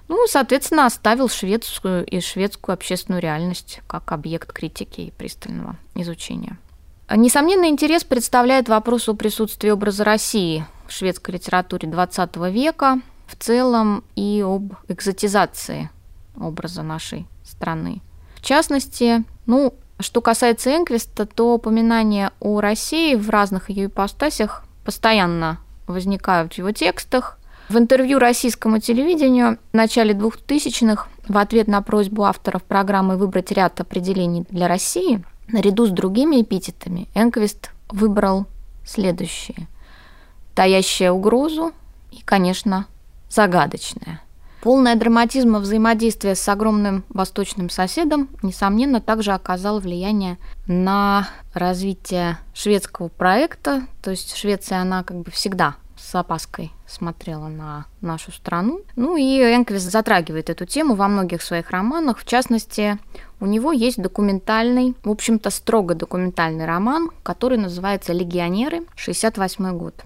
Ну, 0.08 0.26
соответственно, 0.28 0.86
оставил 0.86 1.28
шведскую 1.28 2.04
и 2.04 2.20
шведскую 2.20 2.74
общественную 2.74 3.22
реальность 3.22 3.80
как 3.86 4.12
объект 4.12 4.52
критики 4.52 5.00
и 5.02 5.10
пристального 5.10 5.76
изучения. 5.94 6.58
Несомненный 7.08 7.68
интерес 7.68 8.04
представляет 8.04 8.68
вопрос 8.68 9.08
о 9.08 9.14
присутствии 9.14 9.70
образа 9.70 10.04
России 10.04 10.66
в 10.86 10.92
шведской 10.92 11.34
литературе 11.34 11.88
XX 11.88 12.50
века 12.50 13.00
в 13.26 13.36
целом 13.36 14.04
и 14.16 14.42
об 14.44 14.74
экзотизации 14.88 15.90
образа 16.36 16.82
нашей 16.82 17.26
страны. 17.44 18.02
В 18.36 18.42
частности, 18.42 19.24
ну, 19.46 19.74
что 19.98 20.20
касается 20.20 20.74
Энквиста, 20.76 21.26
то 21.26 21.54
упоминания 21.54 22.32
о 22.40 22.60
России 22.60 23.14
в 23.14 23.30
разных 23.30 23.70
ее 23.70 23.86
ипостасях 23.86 24.64
постоянно 24.84 25.58
возникают 25.86 26.54
в 26.54 26.58
его 26.58 26.72
текстах. 26.72 27.35
В 27.68 27.76
интервью 27.78 28.20
российскому 28.20 28.78
телевидению 28.78 29.58
в 29.72 29.74
начале 29.74 30.14
2000-х 30.14 31.08
в 31.26 31.36
ответ 31.36 31.66
на 31.66 31.82
просьбу 31.82 32.22
авторов 32.22 32.62
программы 32.62 33.16
выбрать 33.16 33.50
ряд 33.50 33.80
определений 33.80 34.46
для 34.50 34.68
России, 34.68 35.24
наряду 35.48 35.86
с 35.86 35.90
другими 35.90 36.42
эпитетами, 36.42 37.08
Энквист 37.14 37.70
выбрал 37.88 38.46
следующие. 38.84 39.66
Таящая 40.54 41.10
угрозу 41.10 41.72
и, 42.12 42.22
конечно, 42.24 42.86
загадочная. 43.28 44.20
Полное 44.62 44.94
драматизма 44.94 45.58
взаимодействия 45.58 46.36
с 46.36 46.48
огромным 46.48 47.04
восточным 47.08 47.68
соседом, 47.68 48.28
несомненно, 48.42 49.00
также 49.00 49.32
оказал 49.32 49.80
влияние 49.80 50.38
на 50.66 51.28
развитие 51.52 52.38
шведского 52.54 53.08
проекта. 53.08 53.82
То 54.02 54.12
есть 54.12 54.36
Швеция, 54.36 54.78
она 54.78 55.02
как 55.02 55.18
бы 55.18 55.30
всегда 55.30 55.76
с 55.96 56.14
опаской 56.14 56.72
смотрела 56.86 57.48
на 57.48 57.86
нашу 58.00 58.32
страну. 58.32 58.80
Ну 58.96 59.16
и 59.16 59.38
Энквист 59.38 59.90
затрагивает 59.90 60.50
эту 60.50 60.66
тему 60.66 60.94
во 60.94 61.08
многих 61.08 61.42
своих 61.42 61.70
романах. 61.70 62.18
В 62.18 62.26
частности, 62.26 62.98
у 63.40 63.46
него 63.46 63.72
есть 63.72 64.00
документальный, 64.00 64.94
в 65.02 65.10
общем-то, 65.10 65.50
строго 65.50 65.94
документальный 65.94 66.66
роман, 66.66 67.10
который 67.22 67.58
называется 67.58 68.12
«Легионеры», 68.12 68.82
68 68.96 69.76
год. 69.76 70.04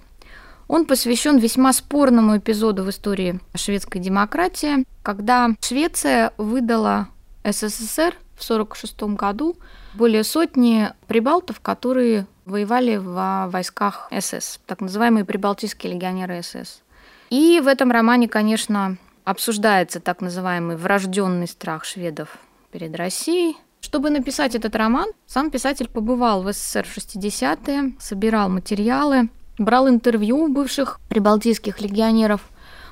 Он 0.68 0.86
посвящен 0.86 1.38
весьма 1.38 1.72
спорному 1.72 2.38
эпизоду 2.38 2.84
в 2.84 2.90
истории 2.90 3.40
шведской 3.56 4.00
демократии, 4.00 4.84
когда 5.02 5.50
Швеция 5.60 6.32
выдала 6.38 7.08
СССР 7.42 8.14
в 8.36 8.44
1946 8.44 9.02
году 9.16 9.56
более 9.94 10.24
сотни 10.24 10.92
прибалтов, 11.06 11.60
которые 11.60 12.26
воевали 12.44 12.96
в 12.96 13.48
войсках 13.50 14.10
СС, 14.18 14.60
так 14.66 14.80
называемые 14.80 15.24
прибалтийские 15.24 15.94
легионеры 15.94 16.42
СС. 16.42 16.82
И 17.30 17.60
в 17.62 17.68
этом 17.68 17.90
романе, 17.92 18.28
конечно, 18.28 18.96
обсуждается 19.24 20.00
так 20.00 20.20
называемый 20.20 20.76
врожденный 20.76 21.46
страх 21.46 21.84
шведов 21.84 22.38
перед 22.72 22.94
Россией. 22.96 23.56
Чтобы 23.80 24.10
написать 24.10 24.54
этот 24.54 24.76
роман, 24.76 25.08
сам 25.26 25.50
писатель 25.50 25.88
побывал 25.88 26.42
в 26.42 26.52
СССР 26.52 26.86
в 26.86 26.96
60-е, 26.96 27.94
собирал 27.98 28.48
материалы, 28.48 29.30
брал 29.58 29.88
интервью 29.88 30.44
у 30.44 30.48
бывших 30.48 31.00
прибалтийских 31.08 31.80
легионеров. 31.80 32.42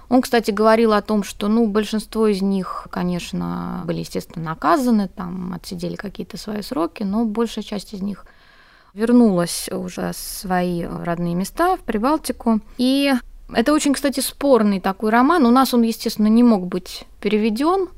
Он, 0.09 0.23
кстати, 0.23 0.51
говорил 0.51 0.93
о 0.93 1.03
том, 1.03 1.23
что 1.23 1.49
ну, 1.49 1.67
большинство 1.67 2.27
из 2.27 2.41
них, 2.41 2.87
конечно, 2.91 3.83
были, 3.85 3.99
естественно, 3.99 4.45
наказаны, 4.45 5.09
там 5.09 5.53
отсидели 5.53 5.97
какие-то 5.97 6.39
свои 6.39 6.63
сроки, 6.63 7.03
но 7.03 7.25
большая 7.25 7.65
часть 7.65 7.95
из 7.95 8.03
них– 8.03 8.25
вернулась 8.95 9.69
уже 9.71 10.13
в 10.13 10.17
свои 10.17 10.85
родные 10.85 11.35
места, 11.35 11.77
в 11.77 11.81
Прибалтику. 11.81 12.61
И 12.77 13.13
это 13.53 13.73
очень, 13.73 13.95
кстати, 13.95 14.21
спорный 14.21 14.81
такой 14.81 15.11
роман. 15.11 15.47
У 15.47 15.51
нас 15.51 15.73
он, 15.73 15.83
естественно, 15.83 16.27
не 16.27 16.43
мог 16.43 16.67
быть 16.67 17.05
переведен, 17.21 17.89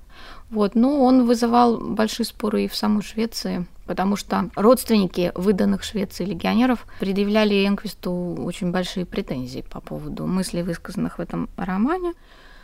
вот, 0.50 0.74
но 0.74 1.02
он 1.02 1.26
вызывал 1.26 1.78
большие 1.78 2.26
споры 2.26 2.64
и 2.64 2.68
в 2.68 2.76
самой 2.76 3.02
Швеции, 3.02 3.66
потому 3.90 4.14
что 4.14 4.50
родственники 4.54 5.32
выданных 5.34 5.82
Швеции 5.82 6.24
легионеров 6.24 6.86
предъявляли 7.00 7.66
Энквисту 7.66 8.36
очень 8.38 8.70
большие 8.70 9.04
претензии 9.04 9.64
по 9.68 9.80
поводу 9.80 10.28
мыслей, 10.28 10.62
высказанных 10.62 11.18
в 11.18 11.20
этом 11.20 11.50
романе. 11.56 12.12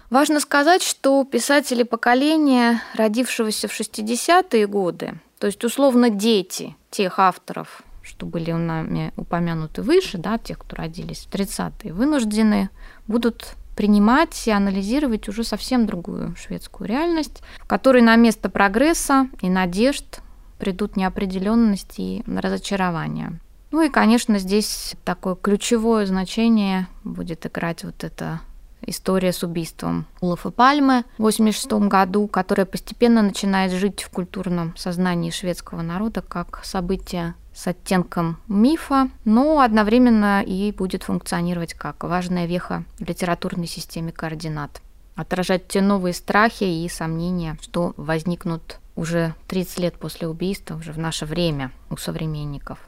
Важно 0.09 0.39
сказать, 0.39 0.85
что 0.85 1.25
писатели 1.25 1.83
поколения, 1.83 2.81
родившегося 2.95 3.67
в 3.67 3.73
60-е 3.73 4.69
годы, 4.69 5.19
то 5.41 5.49
есть 5.49 5.65
условно 5.65 6.11
дети 6.11 6.77
тех 6.91 7.19
авторов, 7.19 7.83
что 8.05 8.25
были 8.25 8.53
у 8.53 8.59
нами 8.59 9.13
упомянуты 9.17 9.83
выше, 9.83 10.19
да, 10.19 10.39
тех, 10.39 10.61
кто 10.61 10.77
родились 10.77 11.27
в 11.29 11.35
30-е, 11.35 11.93
вынуждены 11.93 12.71
будут 13.09 13.57
принимать 13.75 14.47
и 14.47 14.53
анализировать 14.53 15.29
уже 15.29 15.43
совсем 15.43 15.87
другую 15.87 16.37
шведскую 16.37 16.87
реальность, 16.87 17.43
в 17.59 17.67
которой 17.67 18.03
на 18.03 18.15
место 18.15 18.49
прогресса 18.49 19.29
и 19.43 19.51
надежд 19.51 20.21
придут 20.59 20.97
неопределенность 20.97 21.95
и 21.99 22.23
разочарование. 22.27 23.39
Ну 23.71 23.83
и, 23.83 23.89
конечно, 23.89 24.39
здесь 24.39 24.95
такое 25.05 25.35
ключевое 25.35 26.07
значение 26.07 26.87
будет 27.05 27.47
играть 27.47 27.85
вот 27.85 28.05
эта 28.05 28.41
история 28.83 29.33
с 29.33 29.43
убийством 29.43 30.07
Улафа 30.21 30.51
Пальмы 30.51 31.05
в 31.19 31.27
1986 31.27 31.89
году, 31.89 32.29
которая 32.29 32.67
постепенно 32.67 33.23
начинает 33.23 33.73
жить 33.73 34.03
в 34.03 34.11
культурном 34.11 34.77
сознании 34.77 35.31
шведского 35.31 35.83
народа 35.83 36.23
как 36.23 36.61
событие 36.65 37.35
с 37.55 37.67
оттенком 37.67 38.39
мифа, 38.49 39.09
но 39.25 39.61
одновременно 39.61 40.43
и 40.43 40.73
будет 40.73 41.05
функционировать 41.05 41.75
как 41.75 42.05
важная 42.05 42.47
веха 42.47 42.85
в 42.99 43.09
литературной 43.09 43.67
системе 43.67 44.13
координат. 44.13 44.83
Отражать 45.15 45.67
те 45.67 45.81
новые 45.81 46.13
страхи 46.13 46.65
и 46.65 46.89
сомнения, 46.89 47.57
что 47.63 47.95
возникнут 47.97 48.79
уже 48.97 49.35
30 49.47 49.79
лет 49.79 49.99
после 49.99 50.27
убийства, 50.27 50.75
уже 50.75 50.93
в 50.93 50.99
наше 50.99 51.27
время 51.27 51.71
у 51.91 51.97
современников. 51.97 52.79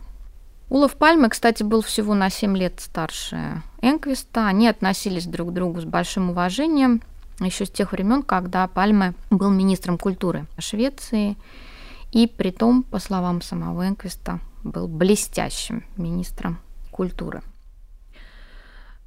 Улов 0.70 0.96
Пальмы, 0.96 1.28
кстати, 1.28 1.62
был 1.62 1.80
всего 1.80 2.14
на 2.14 2.28
7 2.28 2.56
лет 2.56 2.80
старше 2.80 3.62
Энквиста. 3.80 4.46
Они 4.46 4.68
относились 4.68 5.26
друг 5.26 5.50
к 5.50 5.52
другу 5.52 5.80
с 5.80 5.84
большим 5.84 6.30
уважением 6.30 7.02
еще 7.40 7.66
с 7.66 7.70
тех 7.70 7.92
времен, 7.92 8.22
когда 8.22 8.66
Пальме 8.66 9.14
был 9.30 9.50
министром 9.50 9.96
культуры 9.96 10.46
Швеции. 10.58 11.36
И 12.10 12.26
при 12.26 12.50
том, 12.50 12.82
по 12.82 12.98
словам 12.98 13.42
самого 13.42 13.86
Энквиста, 13.86 14.40
был 14.64 14.88
блестящим 14.88 15.84
министром 15.96 16.58
культуры. 16.90 17.42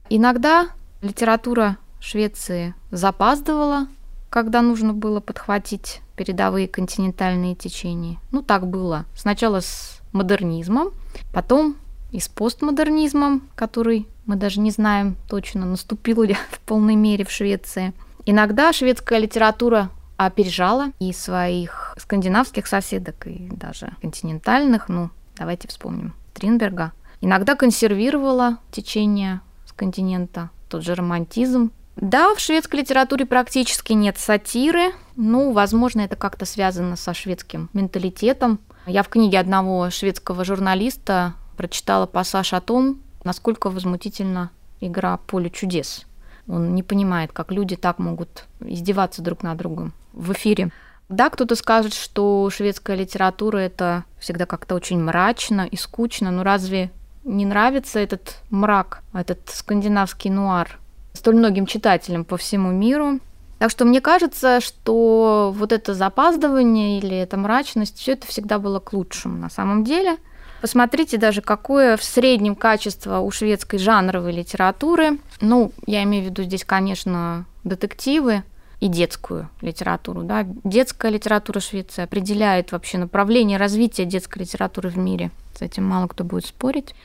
Иногда 0.10 0.68
литература 1.02 1.78
Швеции 2.00 2.74
запаздывала, 2.90 3.88
когда 4.30 4.62
нужно 4.62 4.94
было 4.94 5.20
подхватить 5.20 6.02
передовые 6.22 6.68
континентальные 6.68 7.56
течения. 7.56 8.20
Ну, 8.30 8.44
так 8.44 8.68
было. 8.68 9.06
Сначала 9.16 9.60
с 9.60 10.02
модернизмом, 10.12 10.92
потом 11.34 11.76
и 12.12 12.20
с 12.20 12.28
постмодернизмом, 12.28 13.42
который 13.56 14.08
мы 14.28 14.36
даже 14.36 14.60
не 14.60 14.70
знаем 14.70 15.16
точно, 15.28 15.66
наступил 15.66 16.22
ли 16.22 16.36
в 16.52 16.60
полной 16.60 16.94
мере 16.94 17.26
в 17.26 17.32
Швеции. 17.32 17.94
Иногда 18.28 18.72
шведская 18.72 19.18
литература 19.18 19.90
опережала 20.16 20.92
и 21.00 21.12
своих 21.12 21.96
скандинавских 21.98 22.68
соседок, 22.68 23.26
и 23.26 23.50
даже 23.52 23.96
континентальных, 24.04 24.90
ну, 24.90 25.10
давайте 25.36 25.68
вспомним, 25.70 26.14
Тринберга. 26.36 26.92
Иногда 27.20 27.56
консервировала 27.56 28.60
течение 28.70 29.42
с 29.66 29.72
континента, 29.72 30.52
тот 30.70 30.84
же 30.84 30.94
романтизм. 30.94 31.72
Да, 32.02 32.34
в 32.34 32.40
шведской 32.40 32.80
литературе 32.80 33.28
практически 33.28 33.94
нет 33.94 34.18
сатиры, 34.18 34.92
ну, 35.16 35.52
возможно, 35.52 36.02
это 36.02 36.16
как-то 36.16 36.46
связано 36.46 36.96
со 36.96 37.14
шведским 37.14 37.70
менталитетом, 37.74 38.60
я 38.88 39.04
в 39.04 39.10
книге 39.10 39.40
одного 39.40 39.92
шведского 39.92 40.44
журналиста 40.44 41.36
прочитала 41.58 42.08
пассаж 42.08 42.54
о 42.54 42.62
том, 42.62 43.00
насколько 43.24 43.70
возмутительна 43.70 44.50
игра 44.80 45.18
«Поле 45.18 45.52
чудес». 45.52 46.08
Он 46.48 46.74
не 46.74 46.82
понимает, 46.82 47.32
как 47.34 47.52
люди 47.52 47.76
так 47.76 48.00
могут 48.00 48.46
издеваться 48.62 49.22
друг 49.22 49.44
над 49.44 49.60
другом 49.60 49.94
в 50.12 50.34
эфире. 50.34 50.72
Да, 51.08 51.30
кто-то 51.30 51.56
скажет, 51.56 51.94
что 51.94 52.50
шведская 52.50 52.98
литература 52.98 53.60
это 53.60 54.06
всегда 54.18 54.48
как-то 54.48 54.74
очень 54.74 55.00
мрачно 55.00 55.68
и 55.70 55.76
скучно, 55.76 56.32
но 56.32 56.42
разве 56.42 56.90
не 57.24 57.46
нравится 57.46 58.00
этот 58.00 58.38
мрак, 58.50 59.04
этот 59.14 59.42
скандинавский 59.50 60.32
нуар 60.32 60.80
столь 61.22 61.36
многим 61.36 61.68
читателям 61.68 62.26
по 62.26 62.36
всему 62.36 62.72
миру? 62.72 63.20
Так 63.60 63.70
что 63.70 63.86
мне 63.86 64.02
кажется, 64.02 64.60
что 64.60 65.54
вот 65.56 65.72
это 65.72 65.94
запаздывание 65.94 66.98
или 66.98 67.16
эта 67.16 67.38
мрачность, 67.38 68.00
все 68.00 68.14
это 68.14 68.26
всегда 68.26 68.58
было 68.58 68.80
к 68.80 68.92
лучшему 68.92 69.38
на 69.38 69.52
самом 69.52 69.84
деле. 69.84 70.18
Посмотрите 70.62 71.18
даже, 71.18 71.42
какое 71.42 71.96
в 71.96 72.04
среднем 72.04 72.56
качество 72.56 73.20
у 73.20 73.30
шведской 73.30 73.78
жанровой 73.78 74.32
литературы. 74.32 75.20
Ну, 75.42 75.72
я 75.86 76.02
имею 76.04 76.24
в 76.24 76.28
виду 76.28 76.42
здесь, 76.42 76.66
конечно, 76.66 77.46
детективы 77.64 78.42
и 78.80 78.88
детскую 78.88 79.48
литературу. 79.62 80.24
Да. 80.24 80.48
Детская 80.64 81.12
литература 81.12 81.60
Швеции 81.60 82.02
определяет 82.02 82.72
вообще 82.72 82.98
направление 82.98 83.60
развития 83.60 84.06
детской 84.06 84.40
литературы 84.40 84.90
в 84.90 84.98
мире. 84.98 85.30
С 85.56 85.62
этим 85.62 85.84
мало 85.84 86.08
кто 86.08 86.24
будет 86.24 86.48
спорить. 86.48 86.96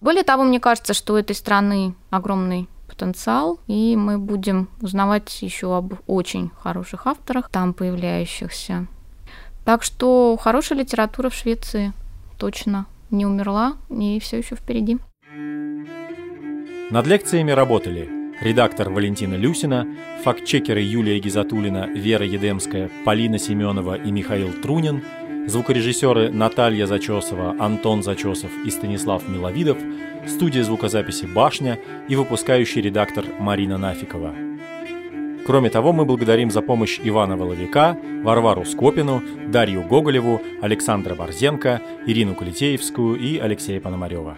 Более 0.00 0.22
того, 0.22 0.44
мне 0.44 0.60
кажется, 0.60 0.94
что 0.94 1.14
у 1.14 1.16
этой 1.16 1.34
страны 1.34 1.96
огромный 2.10 2.68
потенциал, 2.86 3.60
и 3.66 3.96
мы 3.96 4.18
будем 4.18 4.68
узнавать 4.80 5.42
еще 5.42 5.76
об 5.76 5.94
очень 6.06 6.50
хороших 6.58 7.06
авторах, 7.06 7.48
там 7.50 7.74
появляющихся. 7.74 8.86
Так 9.64 9.82
что 9.82 10.36
хорошая 10.40 10.78
литература 10.78 11.28
в 11.28 11.34
Швеции 11.34 11.92
точно 12.38 12.86
не 13.10 13.26
умерла 13.26 13.76
и 13.90 14.20
все 14.20 14.38
еще 14.38 14.54
впереди. 14.54 14.98
Над 16.90 17.06
лекциями 17.06 17.50
работали 17.50 18.08
редактор 18.40 18.90
Валентина 18.90 19.34
Люсина, 19.34 19.86
фактчекеры 20.22 20.80
Юлия 20.80 21.18
Гизатулина, 21.18 21.86
Вера 21.86 22.24
Едемская, 22.24 22.90
Полина 23.04 23.38
Семенова 23.38 23.94
и 23.96 24.10
Михаил 24.10 24.52
Трунин– 24.52 25.02
Звукорежиссеры 25.46 26.30
Наталья 26.30 26.86
Зачесова, 26.86 27.54
Антон 27.60 28.02
Зачесов 28.02 28.50
и 28.64 28.70
Станислав 28.70 29.28
Миловидов, 29.28 29.78
студия 30.26 30.64
звукозаписи 30.64 31.24
«Башня» 31.26 31.78
и 32.08 32.16
выпускающий 32.16 32.82
редактор 32.82 33.24
Марина 33.38 33.78
Нафикова. 33.78 34.34
Кроме 35.46 35.70
того, 35.70 35.92
мы 35.92 36.04
благодарим 36.04 36.50
за 36.50 36.62
помощь 36.62 36.98
Ивана 37.00 37.36
Воловика, 37.36 37.96
Варвару 38.24 38.64
Скопину, 38.64 39.22
Дарью 39.46 39.84
Гоголеву, 39.84 40.42
Александра 40.62 41.14
Борзенко, 41.14 41.80
Ирину 42.08 42.34
Калитеевскую 42.34 43.16
и 43.16 43.38
Алексея 43.38 43.80
Пономарева. 43.80 44.36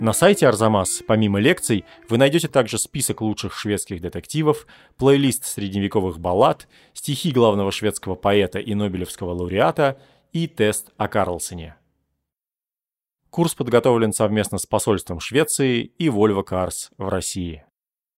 На 0.00 0.12
сайте 0.12 0.48
Арзамас, 0.48 1.04
помимо 1.06 1.38
лекций, 1.38 1.84
вы 2.08 2.18
найдете 2.18 2.48
также 2.48 2.78
список 2.78 3.20
лучших 3.20 3.54
шведских 3.54 4.00
детективов, 4.00 4.66
плейлист 4.98 5.44
средневековых 5.44 6.18
баллад, 6.18 6.66
стихи 6.92 7.30
главного 7.30 7.70
шведского 7.70 8.16
поэта 8.16 8.58
и 8.58 8.74
Нобелевского 8.74 9.34
лауреата– 9.34 9.98
и 10.32 10.48
тест 10.48 10.90
о 10.96 11.08
Карлсоне. 11.08 11.76
Курс 13.30 13.54
подготовлен 13.54 14.12
совместно 14.12 14.58
с 14.58 14.66
посольством 14.66 15.20
Швеции 15.20 15.82
и 15.82 16.08
Volvo 16.08 16.44
Cars 16.44 16.90
в 16.98 17.08
России. 17.08 17.64